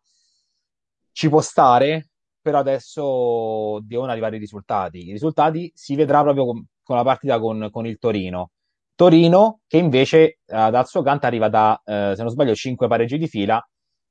ci 1.11 1.27
può 1.27 1.41
stare, 1.41 2.09
però 2.41 2.59
adesso 2.59 3.79
devono 3.81 4.11
arrivare 4.11 4.37
i 4.37 4.39
risultati. 4.39 5.07
I 5.07 5.11
risultati 5.11 5.71
si 5.75 5.95
vedrà 5.95 6.21
proprio 6.21 6.45
con, 6.45 6.65
con 6.83 6.95
la 6.95 7.03
partita 7.03 7.39
con, 7.39 7.69
con, 7.71 7.85
il 7.85 7.97
Torino. 7.99 8.51
Torino 8.95 9.61
che 9.67 9.77
invece 9.77 10.19
eh, 10.19 10.37
dal 10.45 10.87
suo 10.87 11.01
canto 11.01 11.25
arriva 11.25 11.49
da, 11.49 11.81
eh, 11.85 12.13
se 12.15 12.21
non 12.21 12.31
sbaglio, 12.31 12.55
5 12.55 12.87
pareggi 12.87 13.17
di 13.17 13.27
fila, 13.27 13.65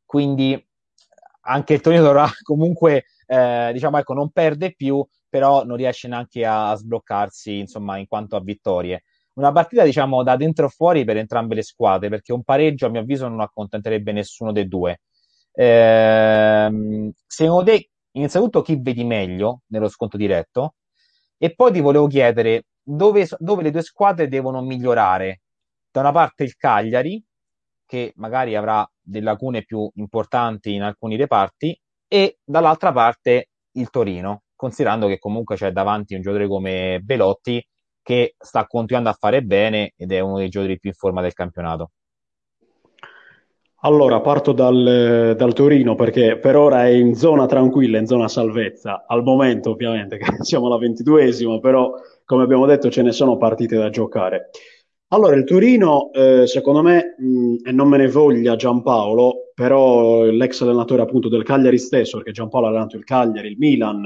quindi 0.05 0.67
anche 1.43 1.75
il 1.75 1.81
Torino 1.81 2.03
dovrà 2.03 2.29
comunque, 2.43 3.05
eh, 3.26 3.71
diciamo, 3.73 3.99
ecco, 3.99 4.14
non 4.14 4.31
perde 4.31 4.75
più, 4.75 5.05
però 5.29 5.64
non 5.64 5.76
riesce 5.76 6.09
neanche 6.09 6.45
a, 6.45 6.75
sbloccarsi, 6.75 7.59
insomma, 7.59 7.99
in 7.99 8.07
quanto 8.07 8.37
a 8.37 8.41
vittorie 8.41 9.02
una 9.38 9.52
partita, 9.52 9.85
diciamo, 9.85 10.23
da 10.23 10.37
dentro 10.37 10.67
o 10.67 10.69
fuori 10.69 11.05
per 11.05 11.17
entrambe 11.17 11.55
le 11.55 11.62
squadre, 11.62 12.09
perché 12.09 12.33
un 12.33 12.43
pareggio, 12.43 12.87
a 12.87 12.88
mio 12.91 13.00
avviso, 13.00 13.29
non 13.29 13.41
accontenterebbe 13.41 14.12
nessuno 14.12 14.52
dei 14.52 14.67
due. 14.67 15.00
Ehm, 15.52 17.12
secondo 17.26 17.64
te, 17.64 17.91
innanzitutto, 18.12 18.62
chi 18.62 18.79
vedi 18.81 19.05
meglio 19.05 19.62
nello 19.69 19.88
sconto 19.88 20.17
diretto? 20.17 20.75
E 21.37 21.55
poi 21.55 21.73
ti 21.73 21.81
volevo 21.81 22.07
chiedere 22.07 22.65
dove, 22.83 23.27
dove 23.38 23.62
le 23.62 23.71
due 23.71 23.83
squadre 23.83 24.29
devono 24.29 24.62
migliorare. 24.62 25.43
Da 25.91 26.00
una 26.00 26.12
parte 26.12 26.45
il 26.45 26.57
Cagliari, 26.57 27.23
che 27.87 28.12
magari 28.17 28.55
avrà 28.57 28.88
delle 29.00 29.25
lacune 29.25 29.65
più 29.65 29.91
importanti 29.95 30.75
in 30.75 30.83
alcuni 30.83 31.17
reparti, 31.17 31.79
e 32.07 32.38
dall'altra 32.45 32.93
parte 32.93 33.50
il 33.73 33.91
Torino, 33.91 34.43
considerando 34.55 35.07
che 35.07 35.19
comunque 35.19 35.57
c'è 35.57 35.71
davanti 35.73 36.15
un 36.15 36.23
giocatore 36.23 36.49
come 36.49 37.00
Belotti 37.03 37.65
che 38.03 38.35
sta 38.38 38.67
continuando 38.67 39.11
a 39.11 39.12
fare 39.12 39.43
bene 39.43 39.93
ed 39.97 40.12
è 40.12 40.21
uno 40.21 40.38
dei 40.38 40.49
giocatori 40.49 40.79
più 40.79 40.91
in 40.91 40.97
forma 40.97 41.21
del 41.21 41.35
campionato. 41.35 41.91
Allora, 43.82 44.20
parto 44.20 44.52
dal, 44.52 45.35
dal, 45.37 45.52
Torino 45.52 45.94
perché 45.94 46.37
per 46.38 46.56
ora 46.56 46.87
è 46.87 46.88
in 46.88 47.14
zona 47.14 47.47
tranquilla, 47.47 47.99
in 47.99 48.06
zona 48.06 48.26
salvezza, 48.26 49.04
al 49.06 49.23
momento 49.23 49.70
ovviamente 49.70 50.16
che 50.18 50.25
siamo 50.40 50.66
alla 50.66 50.78
ventiduesima, 50.78 51.61
però 51.61 51.92
come 52.25 52.42
abbiamo 52.42 52.66
detto 52.66 52.90
ce 52.90 53.02
ne 53.02 53.12
sono 53.12 53.37
partite 53.37 53.76
da 53.76 53.88
giocare. 53.88 54.50
Allora, 55.11 55.37
il 55.37 55.44
Torino, 55.44 56.11
eh, 56.12 56.47
secondo 56.47 56.82
me, 56.82 57.14
mh, 57.18 57.68
e 57.68 57.73
non 57.73 57.88
me 57.88 57.99
ne 57.99 58.08
voglia 58.08 58.56
Giampaolo, 58.56 59.52
però 59.54 60.25
l'ex 60.25 60.61
allenatore 60.61 61.02
appunto 61.02 61.28
del 61.28 61.44
Cagliari 61.44 61.78
stesso, 61.78 62.16
perché 62.16 62.32
Giampaolo 62.32 62.66
ha 62.66 62.68
allenato 62.70 62.97
il 62.97 63.04
Cagliari, 63.04 63.49
il 63.49 63.58
Milan, 63.58 64.02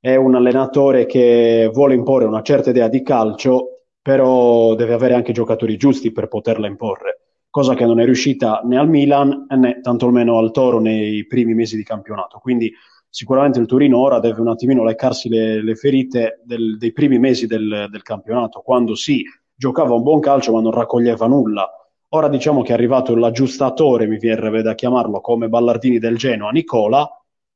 è 0.00 0.14
un 0.14 0.34
allenatore 0.36 1.06
che 1.06 1.68
vuole 1.72 1.94
imporre 1.94 2.24
una 2.24 2.42
certa 2.42 2.70
idea 2.70 2.88
di 2.88 3.02
calcio, 3.02 3.82
però 4.00 4.74
deve 4.74 4.94
avere 4.94 5.14
anche 5.14 5.32
giocatori 5.32 5.76
giusti 5.76 6.12
per 6.12 6.28
poterla 6.28 6.66
imporre, 6.66 7.27
cosa 7.58 7.74
che 7.74 7.84
non 7.84 7.98
è 7.98 8.04
riuscita 8.04 8.60
né 8.62 8.78
al 8.78 8.88
Milan 8.88 9.46
né 9.48 9.80
tantomeno 9.80 10.38
al 10.38 10.52
Toro 10.52 10.78
nei 10.78 11.26
primi 11.26 11.54
mesi 11.54 11.74
di 11.74 11.82
campionato. 11.82 12.38
Quindi 12.38 12.72
sicuramente 13.08 13.58
il 13.58 13.66
Torino 13.66 13.98
ora 13.98 14.20
deve 14.20 14.40
un 14.40 14.46
attimino 14.46 14.84
leccarsi 14.84 15.28
le, 15.28 15.60
le 15.60 15.74
ferite 15.74 16.40
del, 16.44 16.78
dei 16.78 16.92
primi 16.92 17.18
mesi 17.18 17.48
del, 17.48 17.88
del 17.90 18.02
campionato, 18.02 18.60
quando 18.60 18.94
sì, 18.94 19.24
giocava 19.56 19.92
un 19.94 20.04
buon 20.04 20.20
calcio 20.20 20.52
ma 20.52 20.60
non 20.60 20.70
raccoglieva 20.70 21.26
nulla. 21.26 21.68
Ora 22.10 22.28
diciamo 22.28 22.62
che 22.62 22.70
è 22.70 22.74
arrivato 22.74 23.16
l'aggiustatore, 23.16 24.06
mi 24.06 24.18
viene 24.18 24.62
da 24.62 24.76
chiamarlo 24.76 25.20
come 25.20 25.48
Ballardini 25.48 25.98
del 25.98 26.16
Genoa, 26.16 26.52
Nicola, 26.52 27.10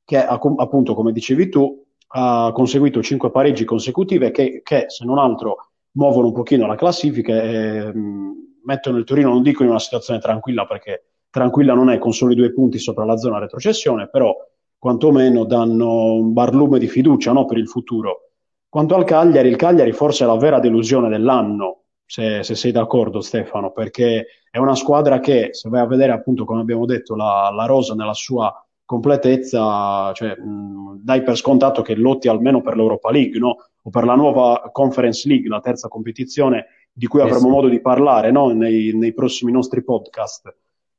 che 0.04 0.20
appunto, 0.20 0.94
come 0.94 1.12
dicevi 1.12 1.48
tu, 1.48 1.80
ha 2.14 2.50
conseguito 2.52 3.00
cinque 3.04 3.30
pareggi 3.30 3.64
consecutive 3.64 4.32
che, 4.32 4.62
che, 4.64 4.86
se 4.88 5.04
non 5.04 5.18
altro 5.18 5.68
muovono 5.92 6.26
un 6.26 6.32
pochino 6.32 6.66
la 6.66 6.74
classifica 6.74 7.40
e 7.40 7.94
mh, 7.94 8.51
mettono 8.64 8.98
il 8.98 9.04
Torino, 9.04 9.30
non 9.30 9.42
dico 9.42 9.62
in 9.62 9.70
una 9.70 9.78
situazione 9.78 10.20
tranquilla 10.20 10.64
perché 10.66 11.04
tranquilla 11.30 11.74
non 11.74 11.90
è 11.90 11.98
con 11.98 12.12
soli 12.12 12.34
due 12.34 12.52
punti 12.52 12.78
sopra 12.78 13.04
la 13.04 13.16
zona 13.16 13.38
retrocessione, 13.38 14.08
però 14.08 14.34
quantomeno 14.78 15.44
danno 15.44 16.14
un 16.14 16.32
barlume 16.32 16.78
di 16.78 16.88
fiducia 16.88 17.32
no, 17.32 17.46
per 17.46 17.56
il 17.56 17.68
futuro. 17.68 18.30
Quanto 18.68 18.94
al 18.94 19.04
Cagliari, 19.04 19.48
il 19.48 19.56
Cagliari 19.56 19.92
forse 19.92 20.24
è 20.24 20.26
la 20.26 20.36
vera 20.36 20.58
delusione 20.58 21.08
dell'anno, 21.08 21.82
se, 22.04 22.42
se 22.42 22.54
sei 22.54 22.72
d'accordo 22.72 23.20
Stefano, 23.20 23.70
perché 23.70 24.26
è 24.50 24.58
una 24.58 24.74
squadra 24.74 25.20
che, 25.20 25.50
se 25.52 25.68
vai 25.68 25.80
a 25.80 25.86
vedere 25.86 26.12
appunto, 26.12 26.44
come 26.44 26.60
abbiamo 26.60 26.84
detto, 26.84 27.14
la, 27.14 27.50
la 27.54 27.64
rosa 27.64 27.94
nella 27.94 28.12
sua 28.12 28.52
completezza, 28.84 30.12
cioè, 30.12 30.36
mh, 30.36 31.00
dai 31.02 31.22
per 31.22 31.36
scontato 31.36 31.80
che 31.80 31.94
lotti 31.94 32.28
almeno 32.28 32.60
per 32.60 32.76
l'Europa 32.76 33.10
League, 33.10 33.38
no? 33.38 33.56
o 33.82 33.90
per 33.90 34.04
la 34.04 34.14
nuova 34.14 34.68
Conference 34.70 35.26
League, 35.26 35.48
la 35.48 35.60
terza 35.60 35.88
competizione 35.88 36.66
di 36.92 37.06
cui 37.06 37.20
avremo 37.20 37.48
modo 37.48 37.68
di 37.68 37.80
parlare 37.80 38.30
no? 38.30 38.48
nei, 38.50 38.92
nei, 38.94 39.14
prossimi 39.14 39.50
nostri 39.50 39.82
podcast. 39.82 40.54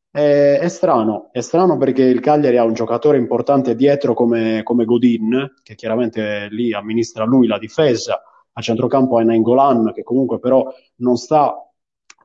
È, 0.10 0.58
è, 0.60 0.68
strano, 0.68 1.30
è 1.32 1.42
strano 1.42 1.78
perché 1.78 2.04
il 2.04 2.20
Cagliari 2.20 2.58
ha 2.58 2.64
un 2.64 2.74
giocatore 2.74 3.18
importante 3.18 3.76
dietro 3.76 4.14
come, 4.14 4.64
come 4.64 4.86
Godin, 4.86 5.54
che 5.62 5.76
chiaramente 5.76 6.48
lì 6.50 6.74
amministra 6.74 7.26
lui 7.26 7.48
la 7.48 7.60
difesa, 7.60 8.22
a 8.52 8.62
centrocampo 8.62 9.20
è 9.20 9.24
Nainggolan, 9.24 9.92
che 9.94 10.04
comunque 10.04 10.40
però 10.40 10.72
non 10.98 11.16
sta 11.16 11.56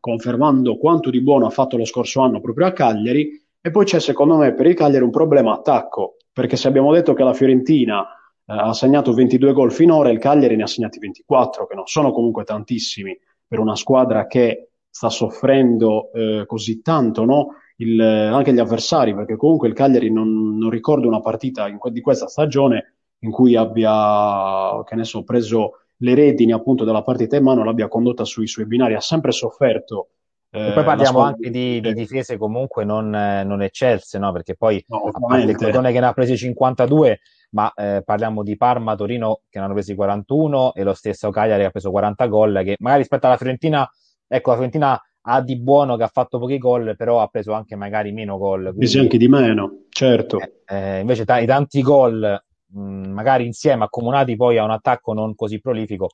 confermando 0.01 0.77
quanto 0.77 1.11
di 1.11 1.23
buono 1.23 1.47
ha 1.47 1.51
fatto 1.51 1.77
lo 1.77 1.85
scorso 1.85 2.21
anno 2.21 2.41
proprio 2.41 2.67
a 2.67 2.73
Cagliari. 2.73 3.47
E 3.61 3.71
poi 3.71 3.85
c'è 3.85 4.01
secondo 4.01 4.37
me 4.37 4.55
per 4.55 4.67
il 4.67 4.75
Cagliari 4.75 5.05
un 5.05 5.11
problema 5.11 5.53
attacco, 5.53 6.17
perché 6.33 6.57
se 6.57 6.69
abbiamo 6.69 6.93
detto 6.93 7.13
che 7.13 7.23
la 7.23 7.35
Fiorentina 7.35 8.03
eh, 8.03 8.07
ha 8.47 8.73
segnato 8.73 9.13
22 9.13 9.53
gol 9.53 9.73
finora, 9.73 10.11
il 10.11 10.19
Cagliari 10.19 10.57
ne 10.57 10.63
ha 10.63 10.67
segnati 10.67 10.99
24, 10.99 11.67
che 11.67 11.75
non 11.75 11.87
sono 11.87 12.13
comunque 12.13 12.45
tantissimi 12.45 13.19
per 13.49 13.59
una 13.59 13.75
squadra 13.75 14.27
che 14.27 14.71
sta 14.89 15.09
soffrendo 15.09 16.13
eh, 16.13 16.45
così 16.47 16.83
tanto, 16.83 17.25
no? 17.25 17.55
il, 17.77 18.01
anche 18.01 18.53
gli 18.53 18.59
avversari, 18.59 19.15
perché 19.15 19.37
comunque 19.37 19.69
il 19.69 19.75
Cagliari 19.75 20.13
non, 20.13 20.57
non 20.57 20.71
ricordo 20.71 21.07
una 21.07 21.21
partita 21.21 21.67
in, 21.69 21.79
di 21.91 22.01
questa 22.01 22.29
stagione 22.29 22.95
in 23.21 23.31
cui 23.31 23.57
abbia, 23.57 24.83
che 24.85 24.95
ne 24.95 25.05
so, 25.05 25.25
preso 25.25 25.81
le 25.99 26.15
redini 26.15 26.53
appunto 26.53 26.85
della 26.85 27.03
partita 27.03 27.37
in 27.37 27.43
mano, 27.43 27.65
l'abbia 27.65 27.89
condotta 27.89 28.25
sui 28.25 28.47
suoi 28.47 28.67
binari, 28.67 28.95
ha 28.95 29.01
sempre 29.01 29.33
sofferto. 29.33 30.11
Eh, 30.51 30.69
e 30.69 30.73
poi 30.73 30.85
parliamo 30.85 31.21
anche 31.21 31.51
di, 31.51 31.81
di, 31.81 31.93
difese 31.93 32.39
comunque 32.39 32.85
non, 32.85 33.11
non 33.11 33.63
eccelse, 33.63 34.19
no? 34.19 34.33
perché 34.33 34.55
poi 34.55 34.83
no, 34.89 34.99
a 34.99 35.19
parte 35.19 35.51
il 35.51 35.57
Crotone 35.57 35.93
che 35.93 36.01
ne 36.01 36.07
ha 36.07 36.13
presi 36.13 36.37
52, 36.37 37.21
ma 37.51 37.73
eh, 37.75 38.03
parliamo 38.05 38.43
di 38.43 38.57
Parma, 38.57 38.95
Torino 38.95 39.41
che 39.49 39.59
ne 39.59 39.65
hanno 39.65 39.75
presi 39.75 39.95
41 39.95 40.75
e 40.75 40.83
lo 40.83 40.95
stesso 40.95 41.31
Cagliari 41.31 41.63
che 41.63 41.69
ha 41.69 41.71
preso 41.71 41.91
40 41.91 42.27
gol, 42.27 42.61
che 42.65 42.77
magari 42.81 43.01
rispetto 43.01 43.27
alla 43.27 43.37
Fiorentina, 43.37 43.91
ecco 44.27 44.51
la 44.51 44.57
Fiorentina 44.57 45.03
ha 45.31 45.43
di 45.43 45.59
buono 45.59 45.97
che 45.97 46.05
ha 46.05 46.09
fatto 46.09 46.39
pochi 46.39 46.59
gol, 46.59 46.95
però 46.97 47.21
ha 47.21 47.27
preso 47.27 47.53
anche 47.53 47.77
magari 47.77 48.13
meno 48.13 48.39
gol. 48.39 48.61
Quindi, 48.61 48.79
Presi 48.79 48.99
anche 48.99 49.19
di 49.19 49.29
meno, 49.29 49.85
certo. 49.91 50.39
Eh, 50.41 50.53
eh, 50.67 51.01
invece 51.01 51.25
t- 51.25 51.39
i 51.41 51.47
tanti 51.47 51.83
gol, 51.83 52.43
mh, 52.67 53.09
magari 53.09 53.45
insieme, 53.45 53.85
accomunati 53.85 54.37
poi 54.37 54.59
a 54.59 54.65
un 54.65 54.71
attacco 54.71 55.13
non 55.13 55.35
così 55.35 55.61
prolifico, 55.61 56.09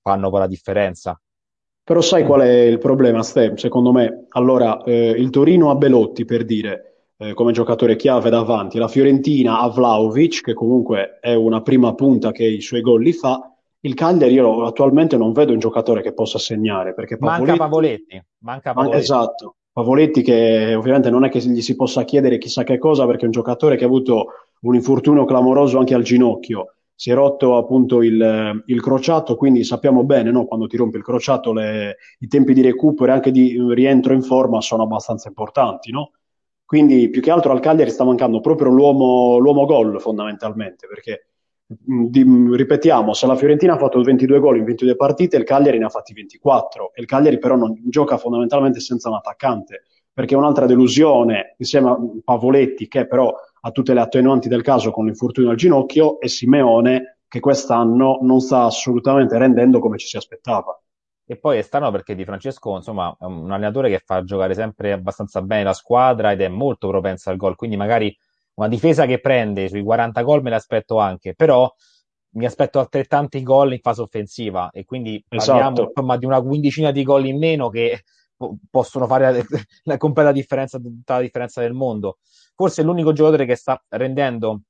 fanno 0.00 0.30
poi 0.30 0.40
la 0.40 0.46
differenza. 0.46 1.20
Però 1.84 2.00
sai 2.00 2.24
qual 2.24 2.40
è 2.40 2.62
il 2.62 2.78
problema, 2.78 3.22
Ste? 3.22 3.52
Secondo 3.56 3.92
me, 3.92 4.26
allora, 4.30 4.82
eh, 4.82 5.10
il 5.10 5.30
Torino 5.30 5.70
ha 5.70 5.76
Belotti, 5.76 6.24
per 6.24 6.44
dire, 6.44 6.95
eh, 7.18 7.34
come 7.34 7.52
giocatore 7.52 7.96
chiave 7.96 8.30
davanti, 8.30 8.78
la 8.78 8.88
Fiorentina 8.88 9.60
ha 9.60 9.68
Vlaovic, 9.68 10.42
che 10.42 10.54
comunque 10.54 11.18
è 11.20 11.34
una 11.34 11.62
prima 11.62 11.94
punta 11.94 12.32
che 12.32 12.44
i 12.44 12.60
suoi 12.60 12.80
gol 12.80 13.02
li 13.02 13.12
fa, 13.12 13.50
il 13.80 13.94
Cagliari 13.94 14.34
io 14.34 14.64
attualmente 14.64 15.16
non 15.16 15.32
vedo 15.32 15.52
un 15.52 15.58
giocatore 15.58 16.02
che 16.02 16.12
possa 16.12 16.38
segnare 16.38 16.92
perché 16.92 17.16
Pavoletti, 17.16 17.46
manca 17.46 17.64
Pavoletti, 17.64 18.24
manca 18.38 18.72
Pavoletti. 18.72 19.02
esatto 19.02 19.56
Pavoletti 19.72 20.22
che 20.22 20.74
ovviamente 20.74 21.10
non 21.10 21.24
è 21.24 21.28
che 21.28 21.38
gli 21.38 21.62
si 21.62 21.76
possa 21.76 22.04
chiedere 22.04 22.38
chissà 22.38 22.64
che 22.64 22.78
cosa 22.78 23.06
perché 23.06 23.22
è 23.22 23.26
un 23.26 23.32
giocatore 23.32 23.76
che 23.76 23.84
ha 23.84 23.86
avuto 23.86 24.26
un 24.62 24.74
infortunio 24.74 25.24
clamoroso 25.24 25.78
anche 25.78 25.94
al 25.94 26.02
ginocchio 26.02 26.72
si 26.94 27.10
è 27.10 27.14
rotto 27.14 27.58
appunto 27.58 28.02
il, 28.02 28.62
il 28.66 28.80
crociato 28.80 29.36
quindi 29.36 29.62
sappiamo 29.62 30.02
bene 30.02 30.30
no? 30.30 30.46
quando 30.46 30.66
ti 30.66 30.76
rompe 30.76 30.96
il 30.96 31.04
crociato 31.04 31.52
le, 31.52 31.96
i 32.20 32.26
tempi 32.26 32.54
di 32.54 32.62
recupero 32.62 33.12
e 33.12 33.14
anche 33.14 33.30
di 33.30 33.56
rientro 33.72 34.14
in 34.14 34.22
forma 34.22 34.60
sono 34.62 34.82
abbastanza 34.82 35.28
importanti 35.28 35.90
no? 35.92 36.12
Quindi 36.66 37.08
più 37.08 37.22
che 37.22 37.30
altro 37.30 37.52
al 37.52 37.60
Cagliari 37.60 37.90
sta 37.90 38.04
mancando 38.04 38.40
proprio 38.40 38.70
l'uomo, 38.70 39.38
l'uomo 39.38 39.64
gol 39.64 40.00
fondamentalmente 40.00 40.86
perché 40.86 41.28
Mm, 41.90 42.04
di, 42.06 42.24
mm, 42.24 42.54
ripetiamo, 42.54 43.12
se 43.12 43.26
la 43.26 43.34
Fiorentina 43.34 43.74
ha 43.74 43.78
fatto 43.78 44.00
22 44.00 44.38
gol 44.38 44.58
in 44.58 44.64
22 44.64 44.94
partite, 44.94 45.36
il 45.36 45.42
Cagliari 45.42 45.78
ne 45.78 45.86
ha 45.86 45.88
fatti 45.88 46.12
24 46.12 46.92
e 46.94 47.00
il 47.00 47.08
Cagliari 47.08 47.38
però 47.38 47.56
non 47.56 47.74
gioca 47.86 48.16
fondamentalmente 48.18 48.78
senza 48.78 49.08
un 49.08 49.16
attaccante, 49.16 49.82
perché 50.12 50.34
è 50.34 50.38
un'altra 50.38 50.66
delusione 50.66 51.56
insieme 51.58 51.90
a 51.90 51.98
Pavoletti 52.22 52.86
che 52.86 53.08
però 53.08 53.34
ha 53.60 53.70
tutte 53.72 53.94
le 53.94 54.00
attenuanti 54.00 54.48
del 54.48 54.62
caso 54.62 54.92
con 54.92 55.06
l'infortunio 55.06 55.50
al 55.50 55.56
ginocchio 55.56 56.20
e 56.20 56.28
Simeone 56.28 57.18
che 57.26 57.40
quest'anno 57.40 58.20
non 58.22 58.38
sta 58.40 58.62
assolutamente 58.62 59.36
rendendo 59.36 59.80
come 59.80 59.98
ci 59.98 60.06
si 60.06 60.16
aspettava. 60.16 60.80
E 61.26 61.36
poi 61.36 61.58
è 61.58 61.62
strano 61.62 61.90
perché 61.90 62.14
Di 62.14 62.24
Francesco, 62.24 62.76
insomma, 62.76 63.14
è 63.18 63.24
un 63.24 63.50
allenatore 63.50 63.90
che 63.90 63.98
fa 64.04 64.22
giocare 64.22 64.54
sempre 64.54 64.92
abbastanza 64.92 65.42
bene 65.42 65.64
la 65.64 65.72
squadra 65.72 66.32
ed 66.32 66.40
è 66.40 66.48
molto 66.48 66.88
propensa 66.88 67.30
al 67.30 67.36
gol, 67.36 67.56
quindi 67.56 67.76
magari 67.76 68.16
una 68.54 68.68
difesa 68.68 69.06
che 69.06 69.20
prende 69.20 69.68
sui 69.68 69.82
40 69.82 70.22
gol 70.22 70.42
me 70.42 70.50
l'aspetto 70.50 70.98
anche, 70.98 71.34
però 71.34 71.70
mi 72.36 72.44
aspetto 72.46 72.78
altrettanti 72.78 73.42
gol 73.42 73.72
in 73.72 73.80
fase 73.80 74.02
offensiva 74.02 74.70
e 74.70 74.84
quindi 74.84 75.22
esatto. 75.28 75.58
parliamo 75.58 75.88
insomma, 75.88 76.16
di 76.16 76.26
una 76.26 76.40
quindicina 76.40 76.90
di 76.90 77.02
gol 77.02 77.26
in 77.26 77.38
meno 77.38 77.70
che 77.70 78.02
po- 78.36 78.56
possono 78.70 79.06
fare 79.06 79.32
la, 79.32 79.44
la 79.84 79.96
completa 79.96 80.32
differenza, 80.32 80.78
tutta 80.78 81.14
la 81.14 81.20
differenza 81.22 81.60
del 81.60 81.72
mondo. 81.72 82.18
Forse 82.54 82.82
l'unico 82.82 83.12
giocatore 83.12 83.46
che 83.46 83.56
sta 83.56 83.82
rendendo 83.88 84.62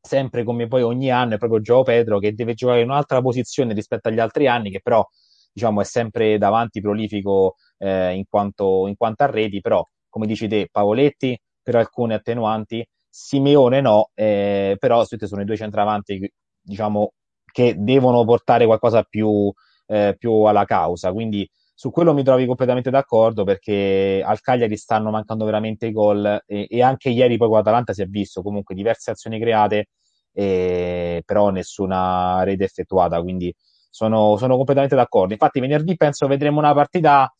sempre 0.00 0.42
come 0.42 0.66
poi 0.66 0.82
ogni 0.82 1.10
anno 1.10 1.34
è 1.34 1.38
proprio 1.38 1.60
Gio 1.60 1.82
Pedro 1.82 2.18
che 2.18 2.34
deve 2.34 2.54
giocare 2.54 2.80
in 2.80 2.90
un'altra 2.90 3.20
posizione 3.20 3.72
rispetto 3.72 4.08
agli 4.08 4.18
altri 4.18 4.48
anni, 4.48 4.70
che 4.70 4.80
però 4.82 5.06
diciamo 5.52 5.80
è 5.80 5.84
sempre 5.84 6.38
davanti 6.38 6.80
prolifico 6.80 7.56
eh, 7.78 8.14
in, 8.14 8.24
quanto, 8.28 8.86
in 8.86 8.96
quanto 8.96 9.22
a 9.24 9.26
reti, 9.26 9.60
però 9.60 9.86
come 10.08 10.26
dici 10.26 10.48
te, 10.48 10.68
Pavoletti 10.70 11.38
per 11.62 11.76
alcune 11.76 12.14
attenuanti, 12.14 12.86
Simeone 13.08 13.80
no, 13.80 14.10
eh, 14.14 14.76
però 14.78 15.04
sono 15.04 15.42
i 15.42 15.44
due 15.44 15.56
centravanti 15.56 16.30
diciamo, 16.60 17.12
che 17.52 17.74
devono 17.76 18.24
portare 18.24 18.64
qualcosa 18.66 19.02
più, 19.02 19.52
eh, 19.86 20.14
più 20.18 20.32
alla 20.44 20.64
causa. 20.64 21.12
Quindi 21.12 21.48
su 21.74 21.90
quello 21.90 22.14
mi 22.14 22.22
trovi 22.22 22.46
completamente 22.46 22.90
d'accordo 22.90 23.44
perché 23.44 24.22
al 24.24 24.40
Cagliari 24.40 24.76
stanno 24.76 25.10
mancando 25.10 25.44
veramente 25.44 25.86
i 25.86 25.92
gol 25.92 26.42
e, 26.46 26.66
e 26.68 26.82
anche 26.82 27.10
ieri 27.10 27.36
poi 27.36 27.48
con 27.48 27.56
l'Atalanta 27.58 27.92
si 27.92 28.02
è 28.02 28.06
visto 28.06 28.42
comunque 28.42 28.74
diverse 28.74 29.10
azioni 29.10 29.38
create, 29.40 29.88
eh, 30.32 31.22
però 31.24 31.50
nessuna 31.50 32.42
rete 32.44 32.64
effettuata. 32.64 33.20
Quindi 33.20 33.54
sono, 33.92 34.36
sono 34.38 34.56
completamente 34.56 34.96
d'accordo. 34.96 35.34
Infatti 35.34 35.60
venerdì 35.60 35.96
penso 35.96 36.26
vedremo 36.26 36.58
una 36.58 36.72
partita 36.72 37.32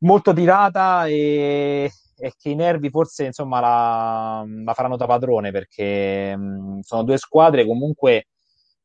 molto 0.00 0.32
tirata 0.32 1.06
e, 1.06 1.90
e 2.18 2.32
che 2.36 2.50
i 2.50 2.54
nervi 2.54 2.90
forse 2.90 3.24
insomma 3.24 3.60
la, 3.60 4.44
la 4.64 4.74
faranno 4.74 4.96
da 4.96 5.06
padrone 5.06 5.52
perché 5.52 6.36
mh, 6.36 6.80
sono 6.80 7.04
due 7.04 7.18
squadre 7.18 7.64
comunque 7.64 8.26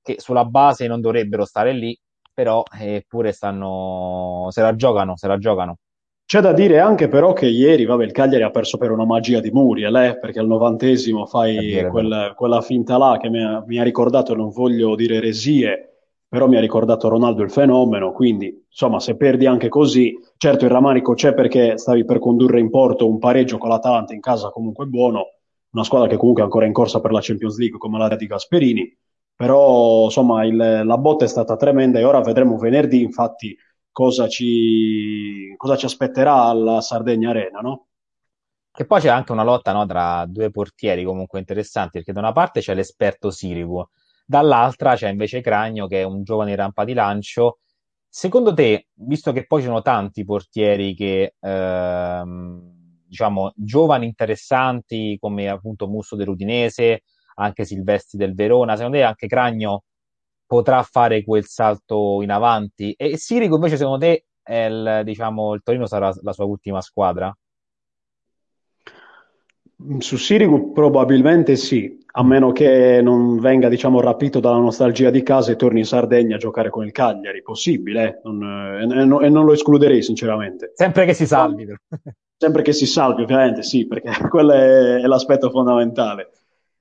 che 0.01 0.17
sulla 0.19 0.45
base 0.45 0.85
non 0.85 1.01
dovrebbero 1.01 1.43
stare 1.45 1.73
lì, 1.73 1.97
però 2.31 2.63
eppure 2.79 3.31
stanno, 3.31 4.47
se 4.51 4.61
la 4.61 4.75
giocano, 4.75 5.17
se 5.17 5.27
la 5.27 5.39
giocano. 5.39 5.77
C'è 6.27 6.41
da 6.41 6.53
dire 6.53 6.79
anche 6.79 7.07
però 7.07 7.33
che 7.33 7.47
ieri, 7.47 7.85
vabbè, 7.85 8.03
il 8.03 8.11
Cagliari 8.11 8.43
ha 8.43 8.51
perso 8.51 8.77
per 8.77 8.91
una 8.91 9.05
magia 9.05 9.39
di 9.39 9.49
Muriel, 9.49 9.95
eh, 9.95 10.19
perché 10.19 10.39
al 10.39 10.47
novantesimo 10.47 11.25
fai 11.25 11.87
quel, 11.89 12.33
quella 12.35 12.61
finta 12.61 12.97
là 12.97 13.17
che 13.19 13.29
mi 13.29 13.43
ha, 13.43 13.63
mi 13.65 13.79
ha 13.79 13.83
ricordato, 13.83 14.35
non 14.35 14.49
voglio 14.49 14.95
dire 14.95 15.15
eresie, 15.15 15.94
però 16.27 16.47
mi 16.47 16.57
ha 16.57 16.59
ricordato 16.59 17.07
Ronaldo 17.07 17.43
il 17.43 17.51
fenomeno, 17.51 18.11
quindi 18.11 18.65
insomma 18.67 18.99
se 18.99 19.15
perdi 19.15 19.45
anche 19.45 19.69
così, 19.69 20.13
certo 20.37 20.65
il 20.65 20.71
ramarico 20.71 21.13
c'è 21.13 21.33
perché 21.33 21.77
stavi 21.77 22.03
per 22.05 22.19
condurre 22.19 22.59
in 22.59 22.69
porto 22.69 23.07
un 23.07 23.19
pareggio 23.19 23.57
con 23.57 23.69
l'Atalanta 23.69 24.13
in 24.13 24.19
casa 24.19 24.49
comunque 24.49 24.85
buono, 24.85 25.25
una 25.71 25.83
squadra 25.83 26.07
che 26.07 26.17
comunque 26.17 26.41
è 26.41 26.45
ancora 26.45 26.65
in 26.65 26.73
corsa 26.73 26.99
per 26.99 27.11
la 27.11 27.19
Champions 27.21 27.57
League 27.57 27.77
come 27.77 27.97
l'area 27.97 28.17
di 28.17 28.25
Gasperini, 28.27 28.97
però 29.35 30.05
insomma 30.05 30.45
il, 30.45 30.55
la 30.55 30.97
botta 30.97 31.25
è 31.25 31.27
stata 31.27 31.55
tremenda 31.55 31.99
e 31.99 32.03
ora 32.03 32.21
vedremo 32.21 32.57
venerdì 32.57 33.01
infatti 33.01 33.55
cosa 33.91 34.27
ci, 34.27 35.53
cosa 35.55 35.77
ci 35.77 35.85
aspetterà 35.85 36.43
alla 36.43 36.81
Sardegna 36.81 37.29
Arena, 37.29 37.59
no? 37.59 37.87
Che 38.71 38.85
poi 38.85 38.99
c'è 38.99 39.07
anche 39.07 39.31
una 39.31 39.43
lotta 39.43 39.71
no, 39.71 39.85
tra 39.85 40.25
due 40.27 40.51
portieri 40.51 41.05
comunque 41.05 41.39
interessanti, 41.39 41.99
perché 41.99 42.11
da 42.11 42.19
una 42.19 42.33
parte 42.33 42.59
c'è 42.59 42.73
l'esperto 42.73 43.31
Sirigu, 43.31 43.87
dall'altra 44.25 44.95
c'è 44.95 45.09
invece 45.09 45.41
Cragno 45.41 45.87
che 45.87 46.01
è 46.01 46.03
un 46.03 46.23
giovane 46.23 46.55
rampa 46.55 46.83
di 46.85 46.93
lancio. 46.93 47.59
Secondo 48.09 48.53
te, 48.53 48.87
visto 48.95 49.31
che 49.33 49.45
poi 49.45 49.61
ci 49.61 49.67
sono 49.67 49.81
tanti 49.81 50.23
portieri 50.23 50.95
che, 50.95 51.35
ehm, 51.39 52.73
diciamo, 53.07 53.51
giovani 53.55 54.05
interessanti 54.05 55.17
come 55.19 55.49
appunto 55.49 55.87
Musso 55.87 56.15
dell'Udinese, 56.15 57.03
anche 57.35 57.65
Silvestri 57.65 58.17
del 58.17 58.33
Verona, 58.35 58.75
secondo 58.77 58.97
te 58.97 59.03
anche 59.03 59.27
Cragno 59.27 59.83
potrà 60.47 60.81
fare 60.83 61.23
quel 61.23 61.45
salto 61.45 62.21
in 62.21 62.31
avanti. 62.31 62.93
E 62.97 63.17
Sirico 63.17 63.55
invece 63.55 63.77
secondo 63.77 63.99
te 64.05 64.25
il, 64.49 65.01
diciamo, 65.03 65.53
il 65.53 65.61
Torino 65.63 65.85
sarà 65.87 66.13
la 66.21 66.33
sua 66.33 66.45
ultima 66.45 66.81
squadra? 66.81 67.35
Su 69.99 70.15
Sirigu 70.15 70.71
probabilmente 70.71 71.57
sì, 71.57 72.05
a 72.17 72.23
meno 72.23 72.53
che 72.53 73.01
non 73.01 73.39
venga, 73.39 73.67
diciamo, 73.67 73.99
rapito 73.99 74.39
dalla 74.39 74.57
nostalgia 74.57 75.09
di 75.09 75.21
casa 75.21 75.51
e 75.51 75.57
torni 75.57 75.79
in 75.79 75.85
Sardegna 75.85 76.35
a 76.35 76.39
giocare 76.39 76.69
con 76.69 76.85
il 76.85 76.93
Cagliari. 76.93 77.41
Possibile, 77.41 78.07
eh? 78.07 78.19
non, 78.23 78.41
eh, 78.41 78.83
e, 78.83 79.25
e, 79.25 79.29
non 79.29 79.45
lo 79.45 79.51
escluderei 79.51 80.01
sinceramente. 80.01 80.71
Sempre 80.75 81.05
che 81.05 81.13
si 81.13 81.25
salvi. 81.25 81.67
Sempre 82.37 82.61
che 82.63 82.71
si 82.71 82.85
salvi, 82.85 83.23
ovviamente, 83.23 83.63
sì, 83.63 83.85
perché 83.85 84.11
quello 84.29 84.53
è, 84.53 85.01
è 85.01 85.05
l'aspetto 85.07 85.49
fondamentale. 85.49 86.29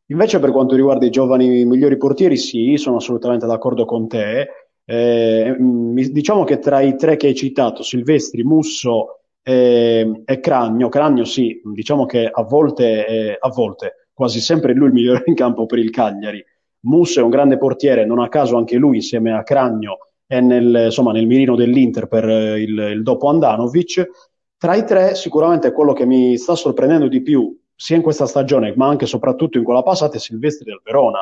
Invece 0.07 0.39
per 0.39 0.53
quanto 0.53 0.77
riguarda 0.77 1.05
i 1.05 1.11
giovani 1.11 1.65
migliori 1.65 1.97
portieri, 1.97 2.37
sì, 2.37 2.77
sono 2.77 2.97
assolutamente 2.97 3.47
d'accordo 3.47 3.85
con 3.85 4.07
te. 4.07 4.49
Eh, 4.85 5.57
diciamo 5.59 6.45
che 6.45 6.59
tra 6.59 6.81
i 6.81 6.95
tre 6.95 7.17
che 7.17 7.27
hai 7.29 7.35
citato, 7.35 7.83
Silvestri, 7.83 8.45
Musso 8.45 9.24
e, 9.45 10.23
e 10.25 10.41
Cragno, 10.41 10.89
Cragno 10.89 11.25
sì, 11.25 11.61
diciamo 11.63 12.07
che 12.07 12.27
a 12.27 12.43
volte, 12.43 13.07
eh, 13.07 13.37
a 13.39 13.49
volte, 13.51 14.09
quasi 14.13 14.41
sempre 14.41 14.73
lui 14.73 14.89
il 14.89 14.95
migliore 14.95 15.23
in 15.27 15.35
campo 15.35 15.67
per 15.67 15.79
il 15.79 15.91
Cagliari. 15.91 16.43
Musso 16.87 17.21
è 17.21 17.23
un 17.23 17.31
grande 17.31 17.59
portiere, 17.59 18.05
non 18.07 18.19
a 18.21 18.29
caso 18.29 18.57
anche 18.57 18.77
lui 18.77 18.97
insieme 18.97 19.33
a 19.33 19.43
Cragno 19.43 19.99
è 20.27 20.41
nel, 20.41 20.85
insomma, 20.87 21.13
nel 21.13 21.27
mirino 21.27 21.55
dell'Inter 21.55 22.07
per 22.07 22.29
eh, 22.29 22.61
il, 22.61 22.79
il 22.79 23.03
dopo 23.03 23.29
Andanovic. 23.29 24.09
Tra 24.57 24.75
i 24.75 24.85
tre 24.85 25.15
sicuramente 25.15 25.73
quello 25.73 25.93
che 25.93 26.07
mi 26.07 26.37
sta 26.39 26.55
sorprendendo 26.55 27.09
di 27.09 27.21
più 27.21 27.55
sia 27.75 27.97
in 27.97 28.03
questa 28.03 28.27
stagione, 28.27 28.73
ma 28.77 28.89
anche 28.89 29.05
e 29.05 29.09
soprattutto 29.09 29.59
in 29.59 29.65
quella 29.65 29.83
passata, 29.83 30.17
è 30.17 30.19
Silvestri 30.19 30.65
del 30.65 30.81
Verona, 30.83 31.19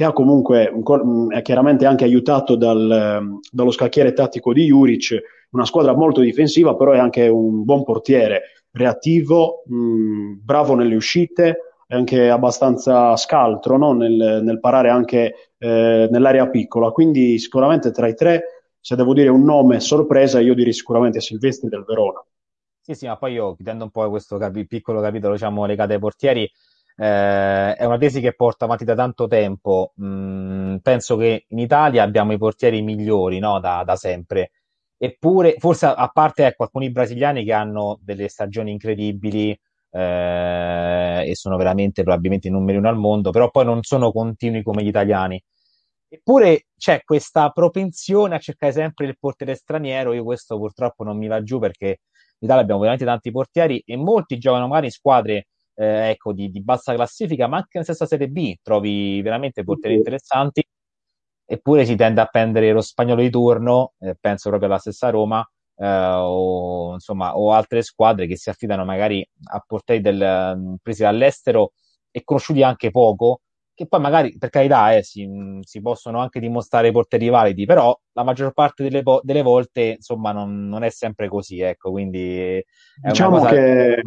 che 0.00 0.06
ha 0.06 0.12
comunque 0.14 0.72
è 1.28 1.42
chiaramente 1.42 1.84
anche 1.84 2.04
aiutato 2.04 2.56
dal, 2.56 3.38
dallo 3.52 3.70
scacchiere 3.70 4.14
tattico 4.14 4.54
di 4.54 4.64
Juric, 4.64 5.20
una 5.50 5.66
squadra 5.66 5.94
molto 5.94 6.22
difensiva, 6.22 6.74
però 6.74 6.92
è 6.92 6.98
anche 6.98 7.28
un 7.28 7.64
buon 7.64 7.84
portiere, 7.84 8.64
reattivo, 8.70 9.62
mh, 9.66 10.38
bravo 10.42 10.74
nelle 10.74 10.94
uscite, 10.94 11.74
è 11.86 11.94
anche 11.94 12.30
abbastanza 12.30 13.14
scaltro 13.16 13.76
no? 13.76 13.92
nel, 13.92 14.40
nel, 14.42 14.58
parare 14.58 14.88
anche 14.88 15.52
eh, 15.58 16.08
nell'area 16.10 16.48
piccola. 16.48 16.92
Quindi 16.92 17.38
sicuramente 17.38 17.90
tra 17.90 18.08
i 18.08 18.14
tre, 18.14 18.70
se 18.80 18.96
devo 18.96 19.12
dire 19.12 19.28
un 19.28 19.44
nome 19.44 19.80
sorpresa, 19.80 20.40
io 20.40 20.54
direi 20.54 20.72
sicuramente 20.72 21.20
Silvestri 21.20 21.68
del 21.68 21.84
Verona. 21.86 22.24
Sì, 22.80 22.94
sì, 22.94 23.06
ma 23.06 23.18
poi 23.18 23.34
io 23.34 23.54
chiudendo 23.54 23.84
un 23.84 23.90
po' 23.90 24.08
questo 24.08 24.38
capi- 24.38 24.66
piccolo 24.66 25.02
capitolo, 25.02 25.34
diciamo, 25.34 25.66
legato 25.66 25.92
ai 25.92 25.98
portieri, 25.98 26.50
eh, 27.00 27.74
è 27.76 27.84
una 27.86 27.96
tesi 27.96 28.20
che 28.20 28.34
porto 28.34 28.64
avanti 28.64 28.84
da 28.84 28.94
tanto 28.94 29.26
tempo. 29.26 29.94
Mm, 30.02 30.76
penso 30.78 31.16
che 31.16 31.46
in 31.48 31.58
Italia 31.58 32.02
abbiamo 32.02 32.32
i 32.32 32.38
portieri 32.38 32.82
migliori, 32.82 33.38
no? 33.38 33.58
Da, 33.58 33.82
da 33.84 33.96
sempre. 33.96 34.50
Eppure, 34.98 35.56
forse 35.58 35.86
a 35.86 36.08
parte 36.12 36.44
ecco, 36.44 36.64
alcuni 36.64 36.90
brasiliani 36.90 37.42
che 37.44 37.52
hanno 37.54 37.98
delle 38.02 38.28
stagioni 38.28 38.70
incredibili 38.72 39.58
eh, 39.90 41.24
e 41.26 41.34
sono 41.34 41.56
veramente 41.56 42.02
probabilmente 42.02 42.48
i 42.48 42.50
numeri 42.50 42.76
uno 42.78 42.88
al 42.90 42.98
mondo, 42.98 43.30
però 43.30 43.50
poi 43.50 43.64
non 43.64 43.82
sono 43.82 44.12
continui 44.12 44.62
come 44.62 44.82
gli 44.82 44.88
italiani. 44.88 45.42
Eppure 46.08 46.66
c'è 46.76 47.02
questa 47.04 47.50
propensione 47.50 48.34
a 48.34 48.38
cercare 48.38 48.72
sempre 48.72 49.06
il 49.06 49.16
portiere 49.18 49.54
straniero. 49.54 50.12
Io 50.12 50.24
questo 50.24 50.58
purtroppo 50.58 51.04
non 51.04 51.16
mi 51.16 51.28
va 51.28 51.42
giù 51.42 51.58
perché 51.58 51.86
in 51.86 52.46
Italia 52.46 52.62
abbiamo 52.62 52.80
veramente 52.80 53.06
tanti 53.06 53.30
portieri 53.30 53.82
e 53.86 53.96
molti 53.96 54.38
giocano 54.38 54.66
magari 54.66 54.86
in 54.86 54.92
squadre 54.92 55.46
eh, 55.80 56.10
ecco, 56.10 56.34
di, 56.34 56.50
di, 56.50 56.62
bassa 56.62 56.92
classifica, 56.94 57.46
ma 57.46 57.56
anche 57.56 57.70
nella 57.72 57.84
stessa 57.86 58.04
Serie 58.04 58.28
B 58.28 58.56
trovi 58.62 59.22
veramente 59.22 59.64
portieri 59.64 59.96
interessanti. 59.96 60.62
Eppure 61.46 61.84
si 61.84 61.96
tende 61.96 62.20
a 62.20 62.26
prendere 62.26 62.70
lo 62.72 62.82
spagnolo 62.82 63.22
di 63.22 63.30
turno, 63.30 63.94
eh, 63.98 64.14
penso 64.20 64.50
proprio 64.50 64.68
alla 64.68 64.78
stessa 64.78 65.08
Roma, 65.10 65.44
eh, 65.76 65.86
o, 65.86 66.92
insomma, 66.92 67.36
o 67.36 67.52
altre 67.52 67.82
squadre 67.82 68.26
che 68.26 68.36
si 68.36 68.50
affidano 68.50 68.84
magari 68.84 69.26
a 69.52 69.64
portieri 69.66 70.02
del, 70.02 70.78
presi 70.82 71.02
dall'estero 71.02 71.72
e 72.10 72.22
conosciuti 72.24 72.62
anche 72.62 72.90
poco, 72.90 73.40
che 73.74 73.86
poi 73.86 74.00
magari, 74.00 74.36
per 74.36 74.50
carità, 74.50 74.94
eh, 74.94 75.02
si, 75.02 75.26
si, 75.62 75.80
possono 75.80 76.20
anche 76.20 76.40
dimostrare 76.40 76.92
portieri 76.92 77.30
validi, 77.30 77.64
però 77.64 77.98
la 78.12 78.22
maggior 78.22 78.52
parte 78.52 78.82
delle, 78.82 79.02
delle 79.22 79.42
volte, 79.42 79.94
insomma, 79.96 80.32
non, 80.32 80.68
non, 80.68 80.84
è 80.84 80.90
sempre 80.90 81.28
così, 81.28 81.60
ecco, 81.60 81.90
quindi... 81.90 82.62
diciamo 83.02 83.38
cosa... 83.38 83.48
che... 83.48 84.02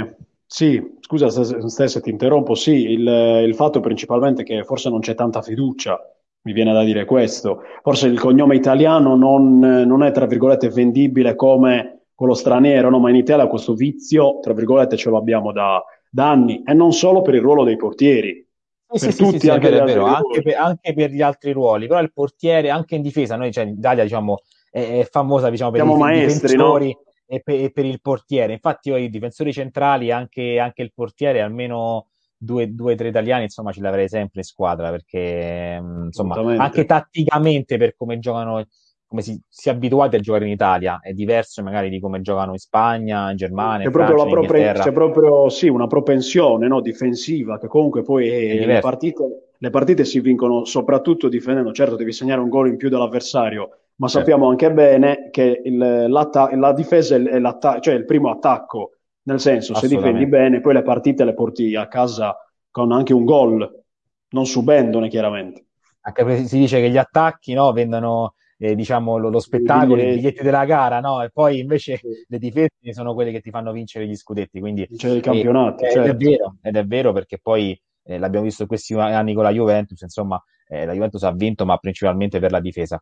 Sì, 0.53 0.79
scusa 0.99 1.31
se, 1.31 1.87
se 1.87 1.99
ti 1.99 2.11
interrompo, 2.11 2.53
sì, 2.53 2.91
il, 2.91 3.07
il 3.43 3.55
fatto 3.55 3.79
principalmente 3.79 4.43
che 4.43 4.63
forse 4.63 4.87
non 4.87 4.99
c'è 4.99 5.15
tanta 5.15 5.41
fiducia, 5.41 5.99
mi 6.43 6.53
viene 6.53 6.71
da 6.71 6.83
dire 6.83 7.05
questo, 7.05 7.61
forse 7.81 8.05
il 8.05 8.19
cognome 8.19 8.55
italiano 8.55 9.15
non, 9.15 9.57
non 9.57 10.03
è, 10.03 10.11
tra 10.11 10.27
virgolette, 10.27 10.69
vendibile 10.69 11.33
come 11.33 12.03
quello 12.13 12.35
straniero, 12.35 12.91
no? 12.91 12.99
ma 12.99 13.09
in 13.09 13.15
Italia 13.15 13.47
questo 13.47 13.73
vizio, 13.73 14.37
tra 14.43 14.53
virgolette, 14.53 14.95
ce 14.95 15.09
l'abbiamo 15.09 15.51
da, 15.51 15.83
da 16.07 16.29
anni, 16.29 16.61
e 16.63 16.73
non 16.75 16.91
solo 16.91 17.23
per 17.23 17.33
il 17.33 17.41
ruolo 17.41 17.63
dei 17.63 17.75
portieri, 17.75 18.47
sì, 18.93 19.11
sì, 19.11 19.23
tutti, 19.23 19.39
sì, 19.39 19.49
anche, 19.49 19.69
è 19.69 19.83
vero, 19.83 20.05
anche, 20.05 20.43
per, 20.43 20.55
anche, 20.55 20.93
per, 20.93 21.09
gli 21.09 21.23
altri 21.23 21.51
ruoli, 21.51 21.87
però 21.87 21.99
il 21.99 22.13
portiere 22.13 22.69
anche 22.69 22.93
in 22.93 23.01
difesa, 23.01 23.35
noi 23.35 23.51
cioè, 23.51 23.63
in 23.63 23.77
Italia 23.79 24.03
diciamo, 24.03 24.41
è, 24.69 24.99
è 24.99 25.07
famosa 25.09 25.49
diciamo, 25.49 25.71
per 25.71 25.79
Siamo 25.79 25.95
i 25.95 25.99
maestri, 25.99 26.51
difensori 26.51 26.89
no? 26.89 27.11
E, 27.25 27.41
per, 27.41 27.59
e, 27.59 27.71
per, 27.71 27.85
il 27.85 28.01
portiere. 28.01 28.53
Infatti 28.53 28.89
io 28.89 28.97
i 28.97 29.09
difensori 29.09 29.51
centrali, 29.53 30.11
anche, 30.11 30.59
anche 30.59 30.81
il 30.81 30.91
portiere, 30.93 31.41
almeno 31.41 32.07
due 32.37 32.71
o 32.77 32.95
tre 32.95 33.07
italiani, 33.07 33.43
insomma, 33.43 33.71
ce 33.71 33.81
l'avrei 33.81 34.09
sempre 34.09 34.41
in 34.41 34.45
squadra, 34.45 34.89
perché 34.89 35.81
insomma, 36.05 36.35
anche 36.57 36.85
tatticamente 36.85 37.77
per 37.77 37.95
come 37.95 38.19
giocano 38.19 38.65
come 39.13 39.21
si, 39.21 39.39
si, 39.47 39.69
è 39.69 39.71
abituati 39.71 40.15
a 40.15 40.19
giocare 40.19 40.45
in 40.45 40.51
Italia, 40.51 40.99
è 40.99 41.13
diverso 41.13 41.61
magari 41.61 41.89
di 41.89 41.99
come 41.99 42.21
giocano 42.21 42.53
in 42.53 42.57
Spagna, 42.57 43.29
in 43.29 43.37
Germania, 43.37 43.81
c'è 43.81 43.85
in 43.85 43.91
Francia, 43.91 44.13
proprio, 44.13 44.39
propen- 44.39 44.73
c'è 44.73 44.91
proprio 44.91 45.49
sì, 45.49 45.67
una 45.67 45.85
propensione 45.85 46.67
no, 46.67 46.81
difensiva 46.81 47.59
che 47.59 47.67
comunque 47.67 48.01
poi 48.01 48.27
eh, 48.27 48.65
le, 48.65 48.79
partite, 48.79 49.51
le, 49.55 49.69
partite, 49.69 50.03
si 50.03 50.19
vincono 50.19 50.65
soprattutto 50.65 51.29
difendendo, 51.29 51.71
certo 51.73 51.95
devi 51.95 52.11
segnare 52.11 52.41
un 52.41 52.49
gol 52.49 52.69
in 52.69 52.75
più 52.75 52.89
dell'avversario, 52.89 53.81
ma 53.95 54.07
certo. 54.07 54.19
sappiamo 54.19 54.49
anche 54.49 54.71
bene 54.71 55.29
che 55.31 55.61
il, 55.63 56.07
la 56.07 56.73
difesa 56.75 57.15
è 57.15 57.79
cioè 57.79 57.93
il 57.93 58.05
primo 58.05 58.29
attacco, 58.29 58.91
nel 59.23 59.39
senso 59.39 59.75
se 59.75 59.87
difendi 59.87 60.25
bene 60.27 60.61
poi 60.61 60.73
le 60.73 60.81
partite 60.81 61.23
le 61.23 61.33
porti 61.33 61.75
a 61.75 61.87
casa 61.87 62.35
con 62.69 62.91
anche 62.91 63.13
un 63.13 63.23
gol, 63.23 63.83
non 64.29 64.45
subendone 64.45 65.07
chiaramente. 65.07 65.65
Anche 66.01 66.25
perché 66.25 66.45
si 66.45 66.57
dice 66.57 66.81
che 66.81 66.89
gli 66.89 66.97
attacchi 66.97 67.53
no, 67.53 67.71
vendono 67.71 68.33
eh, 68.57 68.75
diciamo, 68.75 69.17
lo, 69.17 69.29
lo 69.29 69.39
spettacolo, 69.39 70.01
i 70.01 70.15
biglietti 70.15 70.41
della 70.41 70.65
gara, 70.65 70.99
no? 70.99 71.21
E 71.21 71.29
poi 71.31 71.59
invece 71.59 71.97
sì. 71.97 72.07
le 72.27 72.37
difese 72.39 72.69
sono 72.91 73.13
quelle 73.13 73.31
che 73.31 73.41
ti 73.41 73.49
fanno 73.49 73.71
vincere 73.71 74.07
gli 74.07 74.15
scudetti. 74.15 74.59
Quindi, 74.59 74.87
cioè, 74.97 75.11
il 75.11 75.21
campionato. 75.21 75.83
Eh, 75.83 75.91
certo. 75.91 76.09
ed, 76.09 76.15
è 76.15 76.17
vero, 76.17 76.55
ed 76.61 76.75
è 76.77 76.85
vero 76.85 77.11
perché 77.13 77.39
poi 77.41 77.79
eh, 78.03 78.17
l'abbiamo 78.17 78.45
visto 78.45 78.65
questi 78.65 78.93
anni 78.93 79.33
con 79.33 79.43
la 79.43 79.51
Juventus, 79.51 80.01
insomma, 80.01 80.41
eh, 80.67 80.85
la 80.85 80.93
Juventus 80.93 81.23
ha 81.23 81.31
vinto, 81.31 81.65
ma 81.65 81.77
principalmente 81.77 82.39
per 82.39 82.51
la 82.51 82.59
difesa. 82.59 83.01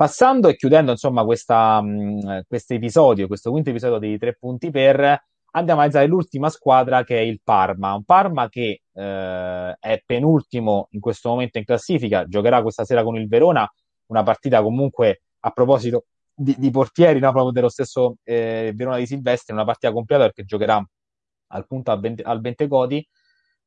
Passando 0.00 0.48
e 0.48 0.56
chiudendo, 0.56 0.92
insomma, 0.92 1.24
questo 1.24 2.72
episodio, 2.72 3.26
questo 3.26 3.50
quinto 3.50 3.68
episodio 3.68 3.98
dei 3.98 4.16
tre 4.16 4.34
punti 4.34 4.70
per, 4.70 4.98
andiamo 5.50 5.80
a 5.80 5.82
analizzare 5.82 6.06
l'ultima 6.06 6.48
squadra 6.48 7.04
che 7.04 7.18
è 7.18 7.20
il 7.20 7.42
Parma. 7.44 7.92
Un 7.92 8.04
Parma 8.04 8.48
che 8.48 8.80
eh, 8.90 9.76
è 9.78 10.02
penultimo 10.06 10.86
in 10.92 11.00
questo 11.00 11.28
momento 11.28 11.58
in 11.58 11.66
classifica, 11.66 12.24
giocherà 12.26 12.62
questa 12.62 12.86
sera 12.86 13.02
con 13.02 13.16
il 13.16 13.28
Verona 13.28 13.70
una 14.06 14.22
partita 14.22 14.62
comunque 14.62 15.20
a 15.40 15.50
proposito 15.50 16.06
di, 16.34 16.54
di 16.56 16.70
portieri, 16.70 17.20
no? 17.20 17.30
proprio 17.32 17.52
dello 17.52 17.68
stesso 17.68 18.16
eh, 18.24 18.72
Verona 18.74 18.96
di 18.96 19.04
Silvestri, 19.04 19.52
una 19.52 19.66
partita 19.66 19.92
completa 19.92 20.22
perché 20.22 20.44
giocherà 20.44 20.82
al 21.48 21.66
punto 21.66 21.90
al, 21.90 22.00
Bente, 22.00 22.22
al 22.22 22.40
Bentegodi 22.40 23.06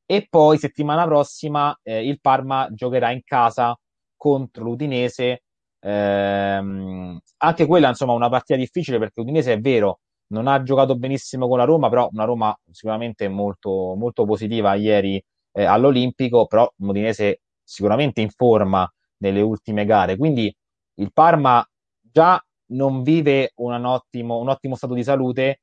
e 0.04 0.26
poi 0.28 0.58
settimana 0.58 1.04
prossima 1.04 1.78
eh, 1.84 2.04
il 2.04 2.20
Parma 2.20 2.66
giocherà 2.72 3.12
in 3.12 3.22
casa 3.22 3.78
contro 4.16 4.64
l'Udinese 4.64 5.43
ehm, 5.84 7.18
anche 7.38 7.66
quella 7.66 7.88
insomma 7.88 8.12
una 8.12 8.28
partita 8.28 8.58
difficile 8.58 8.98
perché 8.98 9.20
l'Udinese 9.20 9.52
è 9.54 9.60
vero 9.60 10.00
non 10.28 10.46
ha 10.48 10.62
giocato 10.62 10.96
benissimo 10.96 11.46
con 11.48 11.58
la 11.58 11.64
Roma 11.64 11.88
però 11.88 12.08
una 12.10 12.24
Roma 12.24 12.58
sicuramente 12.70 13.28
molto, 13.28 13.94
molto 13.96 14.24
positiva 14.24 14.74
ieri 14.74 15.22
eh, 15.52 15.64
all'Olimpico 15.64 16.46
però 16.46 16.70
l'Udinese 16.78 17.40
sicuramente 17.62 18.20
in 18.20 18.30
forma 18.30 18.88
nelle 19.18 19.40
ultime 19.40 19.84
gare. 19.84 20.16
Quindi 20.16 20.54
il 20.96 21.12
Parma 21.12 21.66
già 22.00 22.42
non 22.66 23.02
vive 23.02 23.52
un 23.56 23.84
ottimo, 23.84 24.38
un 24.38 24.48
ottimo 24.48 24.76
stato 24.76 24.94
di 24.94 25.02
salute 25.02 25.60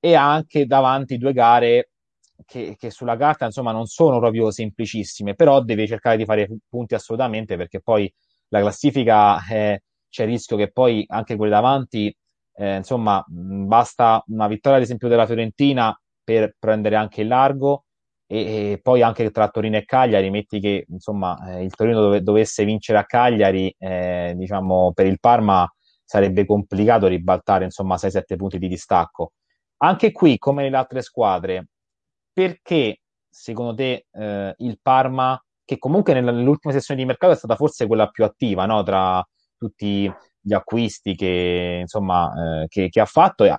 e 0.00 0.14
ha 0.14 0.32
anche 0.32 0.66
davanti 0.66 1.18
due 1.18 1.32
gare 1.32 1.90
che, 2.46 2.76
che, 2.78 2.90
sulla 2.90 3.16
carta 3.16 3.44
insomma 3.44 3.72
non 3.72 3.86
sono 3.86 4.18
proprio 4.18 4.50
semplicissime, 4.50 5.34
però 5.34 5.62
deve 5.62 5.86
cercare 5.86 6.16
di 6.16 6.24
fare 6.24 6.48
punti 6.68 6.94
assolutamente 6.94 7.56
perché 7.56 7.80
poi 7.80 8.12
la 8.50 8.60
classifica 8.60 9.38
eh, 9.48 9.82
c'è 10.08 10.24
il 10.24 10.30
rischio 10.30 10.56
che 10.56 10.70
poi 10.70 11.04
anche 11.08 11.36
quelle 11.36 11.52
davanti, 11.52 12.14
eh, 12.54 12.76
insomma, 12.76 13.24
basta 13.26 14.22
una 14.28 14.48
vittoria 14.48 14.78
ad 14.78 14.84
esempio 14.84 15.08
della 15.08 15.26
Fiorentina 15.26 15.98
per 16.22 16.54
prendere 16.58 16.96
anche 16.96 17.22
il 17.22 17.28
largo 17.28 17.84
e, 18.26 18.72
e, 18.72 18.80
poi 18.82 19.02
anche 19.02 19.30
tra 19.30 19.48
Torino 19.48 19.76
e 19.76 19.84
Cagliari, 19.84 20.30
metti 20.30 20.60
che 20.60 20.84
insomma 20.88 21.56
eh, 21.56 21.64
il 21.64 21.74
Torino 21.74 22.00
dove, 22.00 22.22
dovesse 22.22 22.64
vincere 22.64 22.98
a 22.98 23.04
Cagliari, 23.04 23.74
eh, 23.78 24.34
diciamo 24.36 24.92
per 24.92 25.06
il 25.06 25.18
Parma 25.18 25.68
sarebbe 26.04 26.44
complicato 26.44 27.06
ribaltare 27.06 27.64
insomma 27.64 27.96
6-7 27.96 28.36
punti 28.36 28.58
di 28.58 28.68
distacco. 28.68 29.32
Anche 29.78 30.12
qui, 30.12 30.38
come 30.38 30.62
nelle 30.62 30.76
altre 30.76 31.02
squadre, 31.02 31.68
perché 32.32 33.00
secondo 33.28 33.74
te 33.74 34.06
eh, 34.10 34.54
il 34.58 34.78
Parma, 34.82 35.40
che 35.70 35.78
comunque 35.78 36.20
nell'ultima 36.20 36.74
sessione 36.74 36.98
di 37.00 37.06
mercato 37.06 37.32
è 37.32 37.36
stata 37.36 37.54
forse 37.54 37.86
quella 37.86 38.08
più 38.08 38.24
attiva 38.24 38.66
no? 38.66 38.82
tra 38.82 39.24
tutti 39.56 40.12
gli 40.40 40.52
acquisti 40.52 41.14
che, 41.14 41.78
insomma, 41.82 42.62
eh, 42.62 42.66
che, 42.66 42.88
che 42.88 42.98
ha 42.98 43.04
fatto, 43.04 43.44
e 43.44 43.54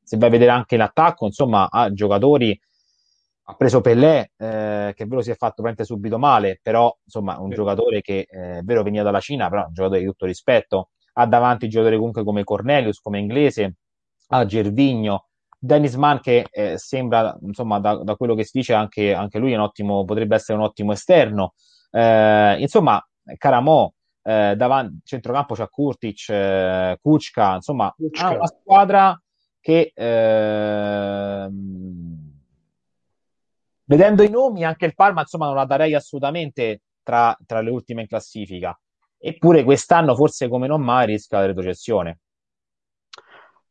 se 0.00 0.16
vai 0.18 0.28
a 0.28 0.30
vedere 0.30 0.52
anche 0.52 0.76
l'attacco, 0.76 1.26
insomma, 1.26 1.68
ha 1.68 1.92
giocatori 1.92 2.56
ha 3.50 3.54
preso 3.54 3.80
Pellè, 3.80 4.30
eh, 4.36 4.92
che 4.94 5.02
è 5.02 5.06
vero 5.06 5.20
si 5.20 5.32
è 5.32 5.34
fatto 5.34 5.54
veramente 5.62 5.82
subito 5.82 6.16
male, 6.16 6.60
però 6.62 6.96
insomma 7.02 7.40
un 7.40 7.48
sì. 7.48 7.56
giocatore 7.56 8.02
che 8.02 8.26
eh, 8.30 8.58
è 8.58 8.62
vero 8.62 8.84
veniva 8.84 9.02
dalla 9.02 9.18
Cina, 9.18 9.48
però 9.48 9.64
un 9.66 9.72
giocatore 9.72 10.00
di 10.00 10.06
tutto 10.06 10.26
rispetto, 10.26 10.90
ha 11.14 11.26
davanti 11.26 11.68
giocatori 11.68 11.96
comunque 11.96 12.22
come 12.22 12.44
Cornelius, 12.44 13.00
come 13.00 13.18
Inglese, 13.18 13.78
ha 14.28 14.44
Gervigno, 14.44 15.27
Dennis 15.58 15.94
Mann 15.94 16.18
che 16.18 16.46
eh, 16.50 16.78
sembra, 16.78 17.36
insomma, 17.42 17.80
da, 17.80 17.96
da, 17.96 18.14
quello 18.14 18.34
che 18.34 18.44
si 18.44 18.58
dice 18.58 18.74
anche, 18.74 19.12
anche, 19.12 19.38
lui 19.38 19.52
è 19.52 19.56
un 19.56 19.62
ottimo, 19.62 20.04
potrebbe 20.04 20.36
essere 20.36 20.58
un 20.58 20.64
ottimo 20.64 20.92
esterno, 20.92 21.54
eh, 21.90 22.56
insomma 22.60 23.02
Caramò, 23.36 23.92
eh, 24.22 24.54
davanti, 24.56 25.00
centrocampo 25.04 25.54
c'è 25.54 25.68
Kurtic, 25.68 26.28
eh, 26.28 26.98
Kuczka, 27.00 27.54
insomma 27.54 27.92
Kuczka. 27.96 28.26
ha 28.26 28.34
una 28.34 28.46
squadra 28.46 29.22
che 29.60 29.92
ehm, 29.94 31.48
vedendo 33.84 34.22
i 34.22 34.30
nomi, 34.30 34.64
anche 34.64 34.86
il 34.86 34.94
Parma, 34.94 35.22
insomma, 35.22 35.46
non 35.46 35.56
la 35.56 35.64
darei 35.64 35.94
assolutamente 35.94 36.82
tra, 37.02 37.36
tra 37.44 37.60
le 37.60 37.70
ultime 37.70 38.02
in 38.02 38.06
classifica. 38.06 38.78
Eppure 39.18 39.64
quest'anno, 39.64 40.14
forse 40.14 40.48
come 40.48 40.68
non 40.68 40.82
mai, 40.82 41.06
rischia 41.06 41.40
la 41.40 41.46
retrocessione. 41.46 42.20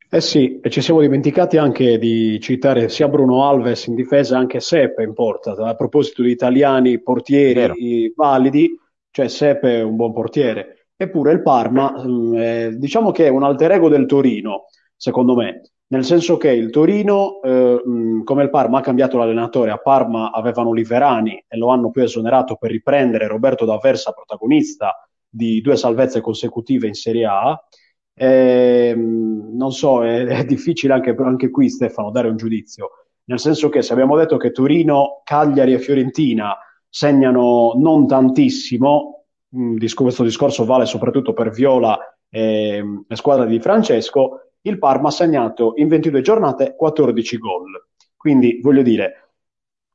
Eh 0.10 0.22
sì, 0.22 0.60
e 0.62 0.70
ci 0.70 0.82
siamo 0.82 1.02
dimenticati 1.02 1.58
anche 1.58 1.98
di 1.98 2.39
citare 2.39 2.88
sia 2.88 3.10
Bruno 3.10 3.46
Alves 3.46 3.88
in 3.88 3.96
difesa, 3.96 4.38
anche 4.38 4.62
Seppe 4.62 5.04
in 5.04 5.13
porta. 5.13 5.52
A 5.52 5.76
proposito 5.76 6.22
di 6.22 6.32
italiani 6.32 7.02
portieri 7.02 8.13
validi, 8.15 8.74
cioè 9.12 9.28
Seppe 9.28 9.80
è 9.80 9.82
un 9.84 9.98
buon 9.98 10.13
portiere. 10.13 10.91
Eppure 10.96 11.34
il 11.34 11.41
Parma, 11.41 11.93
mm, 12.08 12.36
eh, 12.36 12.76
diciamo 12.78 13.12
che 13.12 13.26
è 13.26 13.30
un 13.30 13.43
alter 13.43 13.72
ego 13.72 13.89
del 13.89 14.06
Torino, 14.06 14.67
secondo 14.96 15.36
me 15.36 15.62
nel 15.89 16.04
senso 16.04 16.38
che 16.38 16.52
il 16.52 16.70
Torino, 16.70 17.41
eh, 17.41 17.82
come 18.24 18.43
il 18.43 18.50
Parma, 18.50 18.80
ha 18.80 18.82
cambiato 18.82 19.17
l'allenatore. 19.17 19.72
A 19.72 19.78
Parma 19.78 20.32
avevano 20.32 20.74
Liverani 20.74 21.43
e 21.48 21.58
lo 21.58 21.67
hanno 21.67 21.91
poi 21.91 22.04
esonerato 22.04 22.56
per 22.56 22.72
riprendere 22.72 23.28
Roberto 23.28 23.63
D'Aversa, 23.65 24.12
protagonista 24.12 24.96
di 25.30 25.62
due 25.62 25.78
salvezze 25.78 26.20
consecutive 26.20 26.88
in 26.88 26.93
Serie 26.93 27.26
A. 27.26 27.62
E, 28.19 28.95
non 28.95 29.71
so, 29.71 30.03
è, 30.03 30.25
è 30.25 30.43
difficile 30.43 30.93
anche, 30.93 31.15
anche, 31.17 31.51
qui, 31.51 31.69
Stefano, 31.69 32.10
dare 32.10 32.30
un 32.30 32.36
giudizio. 32.36 32.89
Nel 33.25 33.39
senso 33.39 33.69
che 33.69 33.82
se 33.82 33.93
abbiamo 33.93 34.17
detto 34.17 34.38
che 34.38 34.51
Torino, 34.51 35.21
Cagliari 35.23 35.73
e 35.73 35.80
Fiorentina 35.80 36.58
segnano 36.89 37.73
non 37.75 38.08
tantissimo, 38.08 39.25
mh, 39.49 39.86
questo 39.93 40.23
discorso 40.23 40.65
vale 40.65 40.86
soprattutto 40.86 41.34
per 41.34 41.51
Viola 41.51 41.99
e 42.30 42.84
la 43.08 43.15
squadra 43.15 43.45
di 43.45 43.60
Francesco, 43.60 44.51
il 44.62 44.80
Parma 44.80 45.10
ha 45.10 45.12
segnato 45.12 45.73
in 45.75 45.88
22 45.88 46.21
giornate 46.21 46.75
14 46.75 47.38
gol. 47.38 47.88
Quindi 48.15 48.60
voglio 48.62 48.82
dire, 48.82 49.32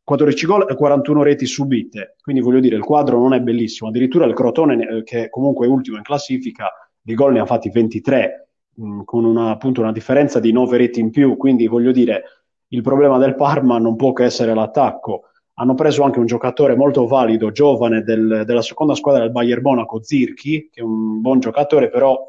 14 0.05 0.47
gol 0.47 0.67
e 0.69 0.75
41 0.75 1.23
reti 1.23 1.47
subite. 1.47 2.17
Quindi 2.21 2.43
voglio 2.43 2.61
dire, 2.61 2.77
il 2.77 2.85
quadro 2.85 3.19
non 3.19 3.35
è 3.35 3.41
bellissimo. 3.41 3.89
Addirittura 3.89 4.27
il 4.27 4.35
Crotone, 4.35 4.89
eh, 4.89 5.03
che 5.03 5.29
comunque 5.29 5.67
è 5.67 5.69
ultimo 5.69 5.97
in 5.97 6.03
classifica, 6.03 6.71
di 7.03 7.15
gol 7.15 7.33
ne 7.33 7.41
ha 7.41 7.47
fatti 7.47 7.69
23, 7.69 8.49
mh, 8.75 8.87
mm, 8.87 9.01
con 9.05 9.25
una, 9.25 9.51
appunto 9.51 9.81
una 9.81 9.93
differenza 9.93 10.41
di 10.41 10.53
9 10.53 10.77
reti 10.77 11.01
in 11.01 11.11
più. 11.11 11.37
Quindi 11.37 11.67
voglio 11.67 11.93
dire, 11.93 12.23
il 12.69 12.83
problema 12.83 13.19
del 13.19 13.35
Parma 13.35 13.79
non 13.79 13.97
può 13.97 14.13
che 14.13 14.25
essere 14.25 14.55
l'attacco. 14.55 15.25
Hanno 15.55 15.75
preso 15.75 16.03
anche 16.03 16.19
un 16.19 16.27
giocatore 16.27 16.75
molto 16.75 17.07
valido, 17.07 17.51
giovane, 17.53 18.03
del, 18.03 18.45
della 18.47 18.63
seconda 18.63 18.95
squadra 18.95 19.23
del 19.23 19.33
Bayern 19.33 19.61
Monaco, 19.61 20.03
Zirchi, 20.03 20.71
che 20.73 20.81
è 20.81 20.83
un 20.83 21.21
buon 21.21 21.41
giocatore, 21.41 21.91
però 21.91 22.27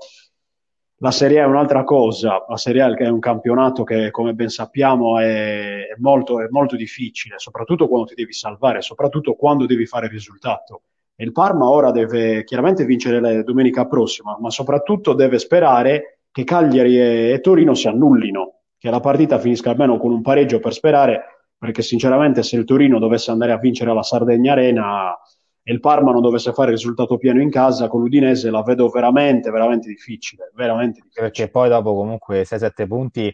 la 0.98 1.12
Serie 1.12 1.40
A 1.42 1.44
è 1.44 1.48
un'altra 1.48 1.84
cosa, 1.84 2.46
la 2.48 2.58
Serie 2.58 2.82
A 2.82 2.94
è 2.96 3.08
un 3.08 3.20
campionato 3.20 3.84
che, 3.84 4.10
come 4.12 4.34
ben 4.34 4.50
sappiamo, 4.50 5.20
è, 5.20 5.88
molto, 5.98 6.42
è 6.42 6.48
molto 6.50 6.76
difficile, 6.76 7.40
soprattutto 7.40 7.88
quando 7.88 8.08
ti 8.08 8.16
devi 8.16 8.34
salvare, 8.34 8.82
soprattutto 8.82 9.36
quando 9.36 9.66
devi 9.66 9.86
fare 9.86 10.08
risultato. 10.08 10.84
Il 11.24 11.32
Parma 11.32 11.70
ora 11.70 11.92
deve 11.92 12.44
chiaramente 12.44 12.84
vincere 12.84 13.22
la 13.22 13.44
domenica 13.44 13.88
prossima, 13.88 14.38
ma 14.42 14.50
soprattutto 14.50 15.14
deve 15.14 15.40
sperare 15.40 16.20
che 16.30 16.44
Cagliari 16.44 17.00
e, 17.32 17.40
Torino 17.42 17.74
si 17.74 17.88
annullino, 17.88 18.56
che 18.78 18.90
la 18.90 19.00
partita 19.00 19.40
finisca 19.40 19.70
almeno 19.70 19.98
con 19.98 20.12
un 20.12 20.22
pareggio 20.22 20.60
per 20.60 20.74
sperare, 20.74 21.22
perché 21.58 21.82
sinceramente 21.82 22.44
se 22.44 22.58
il 22.58 22.66
Torino 22.66 23.00
dovesse 23.00 23.32
andare 23.32 23.54
a 23.54 23.58
vincere 23.58 23.92
alla 23.92 24.04
Sardegna 24.04 24.52
Arena 24.52 25.18
e 25.64 25.72
il 25.72 25.80
Parma 25.80 26.12
non 26.12 26.22
dovesse 26.22 26.52
fare 26.52 26.72
il 26.72 26.76
risultato 26.76 27.18
pieno 27.18 27.42
in 27.42 27.50
casa 27.50 27.88
con 27.88 28.02
l'Udinese, 28.02 28.52
la 28.52 28.62
vedo 28.62 28.90
veramente, 28.90 29.50
veramente 29.50 29.88
difficile. 29.88 30.52
Veramente 30.54 31.00
difficile. 31.00 31.30
Perché 31.30 31.50
poi 31.50 31.70
dopo 31.70 31.96
comunque 31.96 32.42
6-7 32.42 32.86
punti 32.86 33.34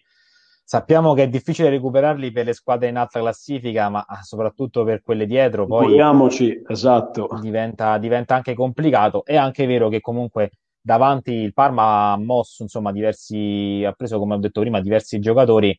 sappiamo 0.70 1.16
che 1.16 1.24
è 1.24 1.28
difficile 1.28 1.72
recuperarli 1.72 2.32
per 2.32 2.46
le 2.46 2.54
squadre 2.54 2.90
in 2.90 2.98
alta 2.98 3.20
classifica, 3.20 3.90
ma 3.90 4.06
soprattutto 4.22 4.84
per 4.84 5.02
quelle 5.02 5.26
dietro. 5.26 5.66
Poi 5.66 5.88
Vogliamoci, 5.88 6.62
esatto. 6.68 7.28
Diventa, 7.42 7.98
diventa 7.98 8.36
anche 8.36 8.54
complicato. 8.54 9.26
È 9.26 9.36
anche 9.36 9.66
vero 9.66 9.90
che 9.90 10.00
comunque 10.00 10.52
davanti 10.80 11.32
il 11.32 11.54
Parma 11.54 12.12
ha 12.12 12.18
mosso, 12.20 12.62
insomma, 12.62 12.92
diversi, 12.92 13.84
ha 13.84 13.94
preso, 13.94 14.20
come 14.20 14.36
ho 14.36 14.38
detto 14.38 14.62
prima, 14.62 14.80
diversi 14.80 15.18
giocatori 15.18 15.76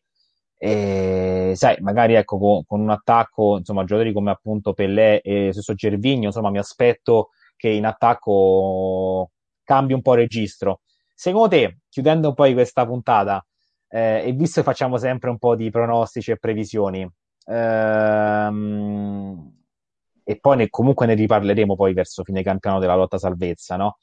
e, 0.57 1.53
sai, 1.55 1.77
magari 1.83 2.15
ecco, 2.15 2.39
con, 2.39 2.65
con, 2.67 2.81
un 2.81 2.91
attacco, 2.91 3.59
insomma, 3.59 3.85
giocatori 3.85 4.13
come 4.13 4.33
appunto 4.33 4.73
Pellè 4.73 5.21
e 5.23 5.51
stesso 5.53 5.75
Gervigno, 5.75 6.27
insomma, 6.27 6.51
mi 6.51 6.59
aspetto 6.59 7.29
che 7.55 7.69
in 7.69 7.87
attacco 7.87 9.31
cambi 9.63 9.93
un 9.93 10.03
po' 10.03 10.15
registro. 10.15 10.81
Secondo 11.15 11.47
te, 11.47 11.79
chiudendo 11.89 12.33
poi 12.33 12.55
questa 12.55 12.85
puntata, 12.85 13.45
eh, 13.91 14.23
e 14.27 14.33
visto 14.33 14.61
che 14.61 14.67
facciamo 14.67 14.97
sempre 14.97 15.31
un 15.31 15.39
po' 15.39 15.57
di 15.57 15.71
pronostici 15.71 16.31
e 16.31 16.39
previsioni, 16.39 17.09
ehm, 17.47 19.53
e 20.25 20.39
poi 20.39 20.57
ne, 20.57 20.69
comunque 20.71 21.07
ne 21.07 21.15
riparleremo 21.15 21.75
poi 21.75 21.93
verso 21.93 22.23
fine 22.23 22.43
campionato 22.43 22.83
della 22.83 22.95
lotta 22.95 23.19
salvezza, 23.19 23.77
no? 23.77 23.99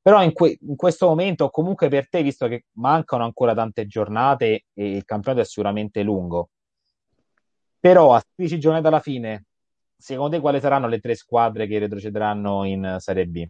Però 0.00 0.22
in, 0.22 0.32
que- 0.32 0.58
in, 0.60 0.76
questo 0.76 1.06
momento, 1.06 1.50
comunque 1.50 1.88
per 1.88 2.08
te, 2.08 2.22
visto 2.22 2.48
che 2.48 2.64
mancano 2.72 3.24
ancora 3.24 3.54
tante 3.54 3.86
giornate 3.86 4.64
e 4.72 4.96
il 4.96 5.04
campionato 5.04 5.44
è 5.44 5.46
sicuramente 5.46 6.02
lungo, 6.02 6.48
però 7.78 8.14
a 8.14 8.22
16 8.34 8.60
giornate 8.60 8.84
dalla 8.84 9.00
fine, 9.00 9.44
secondo 9.96 10.36
te 10.36 10.40
quali 10.40 10.60
saranno 10.60 10.88
le 10.88 11.00
tre 11.00 11.14
squadre 11.14 11.66
che 11.66 11.78
retrocederanno 11.78 12.64
in 12.64 12.96
Serie 12.98 13.26
B? 13.26 13.46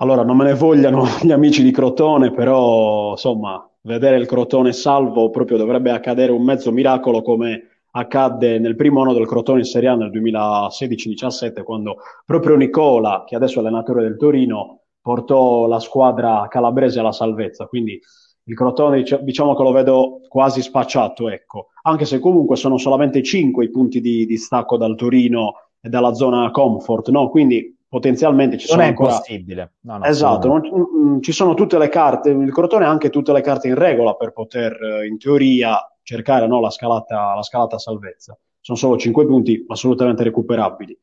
Allora, 0.00 0.22
non 0.22 0.36
me 0.36 0.44
ne 0.44 0.54
vogliano 0.54 1.04
gli 1.22 1.32
amici 1.32 1.62
di 1.62 1.72
Crotone, 1.72 2.30
però 2.30 3.12
insomma, 3.12 3.68
vedere 3.82 4.16
il 4.16 4.26
Crotone 4.26 4.72
salvo 4.72 5.30
proprio 5.30 5.56
dovrebbe 5.56 5.90
accadere 5.90 6.30
un 6.30 6.42
mezzo 6.42 6.70
miracolo 6.70 7.22
come 7.22 7.62
accadde 7.90 8.58
nel 8.60 8.76
primo 8.76 9.02
anno 9.02 9.12
del 9.12 9.26
Crotone 9.26 9.60
in 9.60 9.64
Serie 9.64 9.88
A 9.88 9.96
nel 9.96 10.10
2016-17, 10.10 11.64
quando 11.64 11.96
proprio 12.24 12.54
Nicola, 12.54 13.24
che 13.26 13.34
adesso 13.34 13.56
è 13.56 13.60
allenatore 13.60 14.02
del 14.02 14.16
Torino, 14.16 14.82
portò 15.00 15.66
la 15.66 15.80
squadra 15.80 16.46
calabrese 16.48 17.00
alla 17.00 17.12
salvezza. 17.12 17.66
Quindi 17.66 17.98
il 18.44 18.54
Crotone 18.54 19.02
diciamo 19.22 19.56
che 19.56 19.62
lo 19.64 19.72
vedo 19.72 20.20
quasi 20.28 20.62
spacciato, 20.62 21.28
ecco. 21.28 21.68
Anche 21.82 22.04
se 22.04 22.20
comunque 22.20 22.54
sono 22.54 22.78
solamente 22.78 23.20
5 23.20 23.64
i 23.64 23.70
punti 23.70 24.00
di, 24.00 24.26
di 24.26 24.36
stacco 24.36 24.76
dal 24.76 24.94
Torino 24.94 25.54
e 25.80 25.88
dalla 25.88 26.14
zona 26.14 26.50
comfort, 26.52 27.08
no? 27.08 27.30
Quindi 27.30 27.77
potenzialmente 27.88 28.58
ci 28.58 28.66
sono 28.66 28.80
non 28.80 28.86
è 28.86 28.90
ancora... 28.90 29.12
impossibile. 29.12 29.72
No, 29.80 29.98
no, 29.98 30.04
esatto, 30.04 30.48
non, 30.48 30.60
mm, 30.60 31.20
ci 31.20 31.32
sono 31.32 31.54
tutte 31.54 31.78
le 31.78 31.88
carte, 31.88 32.30
il 32.30 32.52
Crotone 32.52 32.84
ha 32.84 32.90
anche 32.90 33.10
tutte 33.10 33.32
le 33.32 33.40
carte 33.40 33.68
in 33.68 33.74
regola 33.74 34.14
per 34.14 34.32
poter, 34.32 34.72
eh, 34.80 35.06
in 35.06 35.18
teoria, 35.18 35.78
cercare 36.02 36.46
no, 36.46 36.60
la, 36.60 36.70
scalata, 36.70 37.34
la 37.34 37.42
scalata 37.42 37.78
salvezza. 37.78 38.38
Sono 38.60 38.78
solo 38.78 38.96
5 38.96 39.26
punti 39.26 39.64
assolutamente 39.68 40.22
recuperabili. 40.22 40.96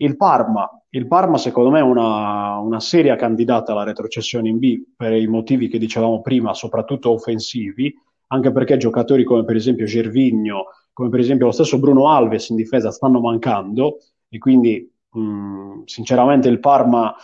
Il 0.00 0.16
Parma, 0.16 0.70
il 0.90 1.06
Parma 1.06 1.38
secondo 1.38 1.70
me 1.70 1.80
è 1.80 1.82
una, 1.82 2.58
una 2.58 2.80
seria 2.80 3.16
candidata 3.16 3.72
alla 3.72 3.82
retrocessione 3.82 4.48
in 4.48 4.58
B 4.58 4.80
per 4.96 5.12
i 5.12 5.26
motivi 5.26 5.68
che 5.68 5.78
dicevamo 5.78 6.20
prima, 6.20 6.54
soprattutto 6.54 7.10
offensivi, 7.10 7.92
anche 8.28 8.52
perché 8.52 8.76
giocatori 8.76 9.24
come 9.24 9.44
per 9.44 9.56
esempio 9.56 9.86
Gervigno, 9.86 10.66
come 10.92 11.08
per 11.08 11.20
esempio 11.20 11.46
lo 11.46 11.52
stesso 11.52 11.78
Bruno 11.78 12.08
Alves 12.08 12.48
in 12.50 12.56
difesa 12.56 12.90
stanno 12.90 13.20
mancando 13.20 13.98
e 14.28 14.38
quindi 14.38 14.90
mh, 15.12 15.82
sinceramente 15.84 16.48
il 16.48 16.60
Parma 16.60 17.14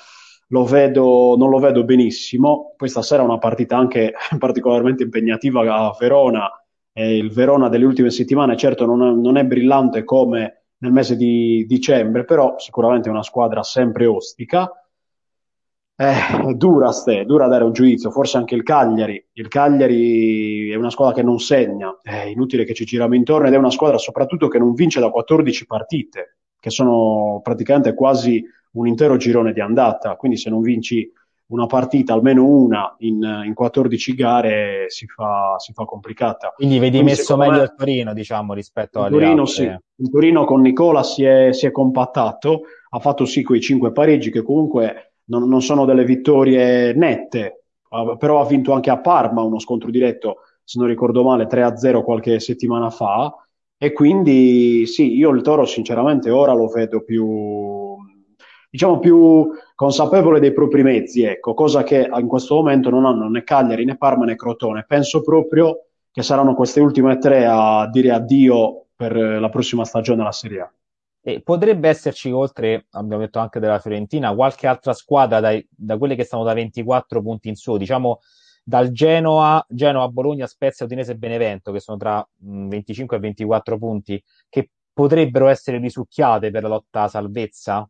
lo 0.48 0.64
vedo, 0.64 1.36
non 1.36 1.50
lo 1.50 1.58
vedo 1.58 1.84
benissimo. 1.84 2.74
Poi 2.76 2.88
stasera 2.88 3.22
è 3.22 3.24
una 3.26 3.38
partita 3.38 3.76
anche 3.76 4.14
particolarmente 4.38 5.02
impegnativa 5.02 5.60
a 5.74 5.94
Verona 5.98 6.50
E 6.92 7.16
il 7.16 7.32
Verona 7.32 7.68
delle 7.68 7.84
ultime 7.84 8.10
settimane 8.10 8.56
certo 8.56 8.86
non 8.86 9.02
è, 9.02 9.10
non 9.12 9.36
è 9.36 9.44
brillante 9.44 10.04
come 10.04 10.64
nel 10.78 10.92
mese 10.92 11.16
di 11.16 11.64
dicembre, 11.66 12.24
però 12.24 12.54
sicuramente 12.58 13.08
è 13.08 13.12
una 13.12 13.22
squadra 13.22 13.62
sempre 13.62 14.06
ostica. 14.06 14.70
Eh, 15.96 16.54
dura, 16.56 16.90
ste, 16.90 17.24
dura 17.24 17.46
dare 17.46 17.62
un 17.64 17.72
giudizio, 17.72 18.10
forse 18.10 18.36
anche 18.36 18.54
il 18.56 18.62
Cagliari. 18.64 19.24
Il 19.34 19.46
Cagliari 19.48 20.70
è 20.70 20.74
una 20.74 20.90
squadra 20.90 21.14
che 21.14 21.22
non 21.22 21.38
segna, 21.38 22.00
è 22.02 22.24
inutile 22.24 22.64
che 22.64 22.74
ci 22.74 22.84
giriamo 22.84 23.14
intorno 23.14 23.46
ed 23.46 23.52
è 23.54 23.56
una 23.56 23.70
squadra 23.70 23.98
soprattutto 23.98 24.48
che 24.48 24.58
non 24.58 24.74
vince 24.74 24.98
da 25.00 25.10
14 25.10 25.66
partite, 25.66 26.38
che 26.64 26.70
sono 26.70 27.40
praticamente 27.42 27.92
quasi 27.92 28.42
un 28.70 28.86
intero 28.86 29.18
girone 29.18 29.52
di 29.52 29.60
andata, 29.60 30.16
quindi 30.16 30.38
se 30.38 30.48
non 30.48 30.62
vinci 30.62 31.12
una 31.48 31.66
partita, 31.66 32.14
almeno 32.14 32.46
una 32.46 32.94
in, 33.00 33.42
in 33.44 33.52
14 33.52 34.14
gare, 34.14 34.86
si 34.88 35.04
fa, 35.04 35.56
si 35.58 35.74
fa, 35.74 35.84
complicata. 35.84 36.54
Quindi 36.56 36.78
vedi 36.78 37.00
Quindi 37.00 37.10
messo 37.10 37.36
meglio 37.36 37.58
me, 37.58 37.62
il 37.64 37.74
Torino, 37.76 38.14
diciamo, 38.14 38.54
rispetto 38.54 39.02
al 39.02 39.10
Torino, 39.10 39.44
Sì. 39.44 39.64
Il 39.64 40.10
Torino 40.10 40.46
con 40.46 40.62
Nicola 40.62 41.02
si 41.02 41.22
è, 41.22 41.52
si 41.52 41.66
è, 41.66 41.70
compattato, 41.70 42.62
ha 42.88 42.98
fatto 42.98 43.26
sì 43.26 43.42
quei 43.42 43.60
cinque 43.60 43.92
pareggi 43.92 44.30
che 44.30 44.40
comunque 44.40 45.16
non, 45.24 45.46
non 45.46 45.60
sono 45.60 45.84
delle 45.84 46.04
vittorie 46.04 46.94
nette, 46.94 47.64
però 48.18 48.40
ha 48.40 48.46
vinto 48.46 48.72
anche 48.72 48.88
a 48.88 49.00
Parma 49.00 49.42
uno 49.42 49.58
scontro 49.58 49.90
diretto, 49.90 50.36
se 50.64 50.78
non 50.78 50.88
ricordo 50.88 51.22
male, 51.22 51.46
3-0 51.46 52.02
qualche 52.02 52.40
settimana 52.40 52.88
fa. 52.88 53.30
E 53.76 53.92
quindi 53.92 54.86
sì, 54.86 55.16
io 55.16 55.30
il 55.30 55.42
Toro 55.42 55.64
sinceramente 55.66 56.30
ora 56.30 56.52
lo 56.52 56.68
vedo 56.68 57.02
più, 57.02 57.96
diciamo 58.70 58.98
più 58.98 59.50
consapevole 59.74 60.40
dei 60.40 60.52
propri 60.52 60.82
mezzi, 60.82 61.22
ecco, 61.22 61.54
cosa 61.54 61.82
che 61.82 62.08
in 62.12 62.26
questo 62.26 62.54
momento 62.54 62.90
non 62.90 63.04
hanno 63.04 63.28
né 63.28 63.42
Cagliari 63.44 63.84
né 63.84 63.96
Parma 63.96 64.24
né 64.24 64.36
Crotone. 64.36 64.84
Penso 64.86 65.22
proprio 65.22 65.86
che 66.10 66.22
saranno 66.22 66.54
queste 66.54 66.80
ultime 66.80 67.18
tre 67.18 67.44
a 67.46 67.88
dire 67.90 68.12
addio 68.12 68.86
per 68.94 69.16
la 69.16 69.48
prossima 69.48 69.84
stagione 69.84 70.18
della 70.18 70.32
Serie 70.32 70.60
A. 70.60 70.72
E 71.26 71.40
potrebbe 71.40 71.88
esserci, 71.88 72.30
oltre, 72.30 72.86
abbiamo 72.90 73.22
detto 73.22 73.38
anche 73.38 73.58
della 73.58 73.78
Fiorentina, 73.78 74.34
qualche 74.34 74.66
altra 74.66 74.92
squadra 74.92 75.40
dai, 75.40 75.66
da 75.70 75.96
quelle 75.98 76.14
che 76.14 76.24
stanno 76.24 76.44
da 76.44 76.52
24 76.52 77.22
punti 77.22 77.48
in 77.48 77.56
su, 77.56 77.76
diciamo 77.76 78.20
dal 78.64 78.90
Genoa, 78.90 79.64
Genoa, 79.68 80.08
Bologna, 80.08 80.46
Spezia, 80.46 80.86
Udinese 80.86 81.12
e 81.12 81.16
Benevento, 81.16 81.70
che 81.70 81.80
sono 81.80 81.98
tra 81.98 82.26
25 82.38 83.16
e 83.16 83.20
24 83.20 83.78
punti, 83.78 84.22
che 84.48 84.70
potrebbero 84.92 85.48
essere 85.48 85.78
risucchiate 85.78 86.50
per 86.50 86.62
la 86.62 86.68
lotta 86.68 87.02
a 87.02 87.08
salvezza? 87.08 87.88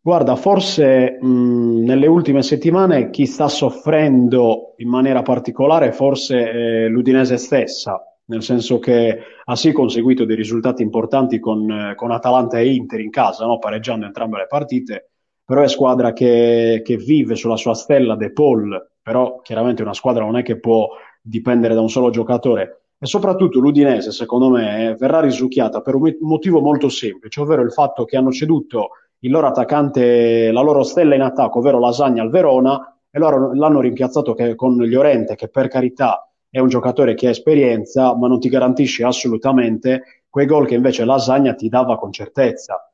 Guarda, 0.00 0.36
forse 0.36 1.18
mh, 1.18 1.82
nelle 1.82 2.06
ultime 2.06 2.42
settimane 2.42 3.08
chi 3.08 3.24
sta 3.24 3.48
soffrendo 3.48 4.74
in 4.76 4.88
maniera 4.90 5.22
particolare 5.22 5.92
forse 5.92 6.50
è 6.50 6.88
l'Udinese 6.88 7.38
stessa, 7.38 7.98
nel 8.26 8.42
senso 8.42 8.78
che 8.78 9.18
ha 9.42 9.56
sì 9.56 9.72
conseguito 9.72 10.26
dei 10.26 10.36
risultati 10.36 10.82
importanti 10.82 11.38
con, 11.38 11.94
con 11.96 12.10
Atalanta 12.10 12.58
e 12.58 12.74
Inter 12.74 13.00
in 13.00 13.08
casa, 13.08 13.46
no? 13.46 13.58
pareggiando 13.58 14.04
entrambe 14.04 14.36
le 14.36 14.46
partite, 14.46 15.10
però 15.42 15.62
è 15.62 15.68
squadra 15.68 16.12
che, 16.12 16.82
che, 16.84 16.96
vive 16.98 17.34
sulla 17.34 17.56
sua 17.56 17.72
stella 17.72 18.14
De 18.14 18.30
Paul, 18.30 18.78
però 19.04 19.40
chiaramente 19.42 19.82
una 19.82 19.92
squadra 19.92 20.24
non 20.24 20.38
è 20.38 20.42
che 20.42 20.58
può 20.58 20.88
dipendere 21.20 21.74
da 21.74 21.82
un 21.82 21.90
solo 21.90 22.08
giocatore. 22.08 22.84
E 22.98 23.04
soprattutto 23.06 23.60
l'Udinese, 23.60 24.12
secondo 24.12 24.48
me, 24.48 24.96
verrà 24.98 25.20
risucchiata 25.20 25.82
per 25.82 25.94
un 25.94 26.16
motivo 26.20 26.62
molto 26.62 26.88
semplice, 26.88 27.42
ovvero 27.42 27.60
il 27.60 27.70
fatto 27.70 28.06
che 28.06 28.16
hanno 28.16 28.30
ceduto 28.30 28.92
il 29.18 29.30
loro 29.30 29.46
attaccante, 29.48 30.50
la 30.50 30.62
loro 30.62 30.82
stella 30.84 31.14
in 31.14 31.20
attacco, 31.20 31.58
ovvero 31.58 31.78
Lasagna 31.78 32.22
al 32.22 32.30
Verona, 32.30 32.96
e 33.10 33.18
loro 33.18 33.52
l'hanno 33.52 33.80
rimpiazzato 33.80 34.34
con 34.56 34.76
Llorente, 34.78 35.34
che 35.34 35.48
per 35.48 35.68
carità 35.68 36.26
è 36.48 36.58
un 36.58 36.68
giocatore 36.68 37.12
che 37.12 37.26
ha 37.26 37.30
esperienza, 37.30 38.16
ma 38.16 38.26
non 38.26 38.40
ti 38.40 38.48
garantisce 38.48 39.04
assolutamente 39.04 40.24
quei 40.30 40.46
gol 40.46 40.66
che 40.66 40.76
invece 40.76 41.04
Lasagna 41.04 41.54
ti 41.54 41.68
dava 41.68 41.98
con 41.98 42.10
certezza. 42.10 42.90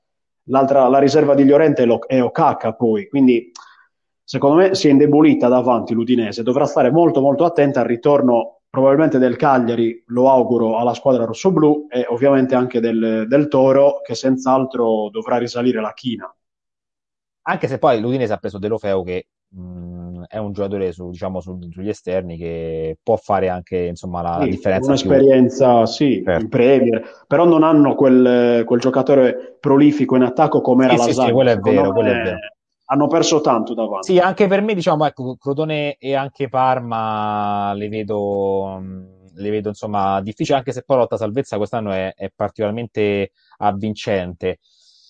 L'altra, 0.49 0.89
la 0.89 0.99
riserva 0.99 1.35
di 1.35 1.45
Llorente 1.45 1.87
è 2.09 2.21
Okaka 2.21 2.73
poi, 2.73 3.09
quindi 3.09 3.53
secondo 4.31 4.59
me 4.59 4.77
si 4.77 4.87
è 4.87 4.93
indebolita 4.93 5.49
davanti 5.49 5.93
l'Udinese, 5.93 6.45
dovrà 6.45 6.65
stare 6.65 6.93
molto 6.93 7.21
molto 7.21 7.45
attenta 7.45 7.81
al 7.81 7.87
ritorno 7.87 8.61
probabilmente 8.71 9.19
del 9.19 9.35
Cagliari, 9.35 10.05
lo 10.07 10.31
auguro 10.31 10.79
alla 10.79 10.95
squadra 10.95 11.25
rossoblù 11.25 11.89
e 11.91 12.07
ovviamente 12.09 12.55
anche 12.55 12.79
del, 12.79 13.25
del 13.27 13.49
Toro 13.49 14.01
che 14.05 14.15
senz'altro 14.15 15.09
dovrà 15.11 15.37
risalire 15.37 15.81
la 15.81 15.93
china. 15.95 16.33
Anche 17.49 17.67
se 17.67 17.79
poi 17.79 18.01
l'Udinese 18.01 18.33
ha 18.33 18.37
preso 18.37 18.59
De 18.59 18.69
Lofeo 18.69 19.03
che 19.03 19.27
mh, 19.49 20.23
è 20.29 20.37
un 20.39 20.53
giocatore 20.53 20.93
su, 20.93 21.11
diciamo, 21.11 21.41
su, 21.41 21.59
sugli 21.69 21.89
esterni 21.89 22.37
che 22.37 22.99
può 23.03 23.17
fare 23.17 23.49
anche 23.49 23.79
insomma, 23.79 24.23
la, 24.23 24.35
sì, 24.35 24.39
la 24.39 24.47
differenza. 24.47 24.91
Un'esperienza, 24.91 25.77
più... 25.79 25.87
sì, 25.87 26.23
certo. 26.25 26.41
in 26.41 26.49
Premier, 26.49 27.25
però 27.27 27.47
non 27.47 27.65
hanno 27.65 27.97
quel, 27.97 28.63
quel 28.65 28.79
giocatore 28.79 29.57
prolifico 29.59 30.15
in 30.15 30.23
attacco 30.23 30.61
come 30.61 30.85
era 30.85 30.93
sì, 30.93 30.99
la 30.99 31.05
sì, 31.15 31.21
sì, 31.21 31.33
quello 31.33 31.51
è 31.51 31.59
vero, 31.59 31.93
quello 31.93 32.11
è 32.11 32.23
vero 32.23 32.39
hanno 32.93 33.07
perso 33.07 33.41
tanto 33.41 33.73
davanti. 33.75 34.13
Sì, 34.13 34.19
anche 34.19 34.47
per 34.49 34.63
me, 34.63 34.75
diciamo, 34.75 35.07
ecco, 35.07 35.37
Crotone 35.37 35.97
e 35.97 36.15
anche 36.15 36.49
Parma 36.49 37.73
le 37.75 37.89
vedo, 37.89 38.83
le 39.35 39.51
vedo 39.51 39.69
insomma 39.69 40.21
difficili, 40.21 40.59
anche 40.59 40.73
se 40.73 40.83
poi 40.83 40.97
la 40.97 41.03
lotta 41.03 41.17
salvezza 41.17 41.57
quest'anno 41.57 41.93
è, 41.93 42.13
è, 42.15 42.31
particolarmente 42.35 43.31
avvincente. 43.59 44.59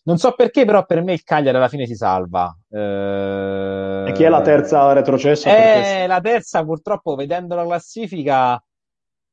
Non 0.03 0.19
so 0.19 0.33
perché, 0.33 0.65
però 0.65 0.85
per 0.85 1.03
me 1.03 1.15
il 1.15 1.23
Cagliari 1.23 1.57
alla 1.57 1.69
fine 1.69 1.87
si 1.87 1.95
salva. 1.95 2.55
Eh... 2.71 4.05
E 4.09 4.13
chi 4.13 4.25
è 4.25 4.29
la 4.29 4.43
terza 4.43 4.93
retrocessa? 4.93 5.51
Eh, 5.51 6.07
la 6.07 6.21
terza, 6.21 6.63
purtroppo, 6.65 7.15
vedendo 7.15 7.55
la 7.55 7.65
classifica, 7.65 8.63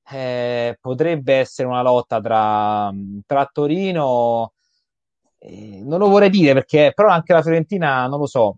eh, 0.10 0.78
potrebbe 0.80 1.36
essere 1.36 1.68
una 1.68 1.82
lotta 1.82 2.22
tra, 2.22 2.92
tra 3.26 3.50
Torino 3.52 4.54
eh, 5.40 5.82
non 5.84 6.00
lo 6.00 6.10
vorrei 6.10 6.30
dire 6.30 6.54
perché, 6.54 6.92
però 6.94 7.10
anche 7.10 7.34
la 7.34 7.42
Fiorentina, 7.42 8.08
non 8.08 8.20
lo 8.20 8.26
so, 8.26 8.58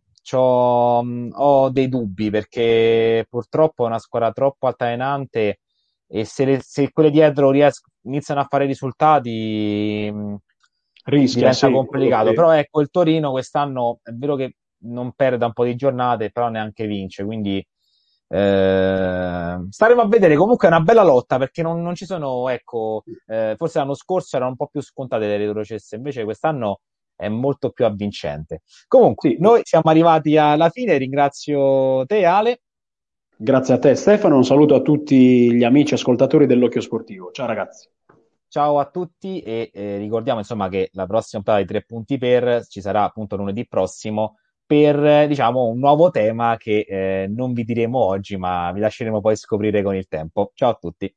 mh, 1.04 1.30
ho 1.34 1.70
dei 1.70 1.90
dubbi 1.90 2.30
perché 2.30 3.26
purtroppo 3.30 3.84
è 3.84 3.88
una 3.88 4.00
squadra 4.00 4.32
troppo 4.32 4.68
altalenante 4.68 5.60
e 6.08 6.26
se, 6.26 6.46
le, 6.46 6.60
se 6.62 6.92
quelle 6.92 7.12
dietro 7.12 7.52
ries- 7.52 7.82
iniziano 8.04 8.42
a 8.42 8.48
fare 8.50 8.66
risultati 8.66 10.10
mh, 10.12 10.36
Rischia, 11.06 11.40
diventa 11.40 11.68
sì, 11.68 11.72
complicato. 11.74 12.34
Però 12.34 12.52
ecco, 12.52 12.82
il 12.82 12.90
Torino 12.90 13.32
quest'anno 13.32 14.00
è 14.04 14.12
vero 14.12 14.36
che 14.36 14.56
non 14.82 15.12
perde 15.14 15.46
un 15.46 15.54
po' 15.54 15.66
di 15.66 15.76
giornate, 15.76 16.32
però 16.32 16.50
neanche 16.50 16.86
vince, 16.88 17.24
quindi 17.24 17.66
eh, 18.30 19.66
staremo 19.70 20.02
a 20.02 20.08
vedere. 20.08 20.36
Comunque 20.36 20.68
è 20.68 20.72
una 20.72 20.82
bella 20.82 21.04
lotta 21.04 21.38
perché 21.38 21.62
non, 21.62 21.82
non 21.82 21.96
ci 21.96 22.06
sono, 22.06 22.48
ecco, 22.50 23.04
eh, 23.28 23.56
forse 23.58 23.80
l'anno 23.80 23.96
scorso 23.96 24.36
erano 24.36 24.52
un 24.52 24.58
po' 24.58 24.68
più 24.68 24.82
scontate 24.82 25.26
le 25.26 25.38
retrocesse, 25.38 25.96
invece 25.96 26.24
quest'anno 26.24 26.82
è 27.16 27.28
molto 27.28 27.72
più 27.72 27.86
avvincente. 27.86 28.62
Comunque, 28.88 29.32
sì. 29.32 29.38
noi 29.40 29.62
siamo 29.64 29.90
arrivati 29.90 30.38
alla 30.38 30.70
fine. 30.70 30.98
Ringrazio 30.98 32.06
te, 32.06 32.24
Ale. 32.24 32.62
Grazie 33.36 33.74
a 33.74 33.80
te, 33.80 33.96
Stefano. 33.96 34.38
Un 34.38 34.46
saluto 34.46 34.76
a 34.76 34.82
tutti 34.82 35.54
gli 35.54 35.64
amici 35.64 35.96
ascoltatori 35.96 36.46
dell'Occhio 36.46 36.82
Sportivo. 36.82 37.32
Ciao, 37.32 37.48
ragazzi. 37.48 37.90
Ciao 38.48 38.80
a 38.80 38.90
tutti 38.90 39.42
e 39.42 39.70
eh, 39.72 39.98
ricordiamo 39.98 40.40
insomma 40.40 40.70
che 40.70 40.90
la 40.94 41.06
prossima 41.06 41.44
puntata 41.44 41.64
di 41.64 41.68
tre 41.68 41.84
punti 41.84 42.18
per 42.18 42.66
ci 42.68 42.82
sarà 42.82 43.04
appunto 43.04 43.36
lunedì 43.36 43.68
prossimo 43.68 44.39
per 44.70 45.26
diciamo 45.28 45.66
un 45.66 45.80
nuovo 45.80 46.12
tema 46.12 46.56
che 46.56 46.86
eh, 46.88 47.28
non 47.28 47.54
vi 47.54 47.64
diremo 47.64 47.98
oggi, 48.06 48.38
ma 48.38 48.72
vi 48.72 48.80
lasceremo 48.82 49.20
poi 49.20 49.36
scoprire 49.36 49.82
con 49.82 49.96
il 49.96 50.08
tempo. 50.08 50.52
Ciao 50.54 50.70
a 50.70 50.76
tutti. 50.76 51.12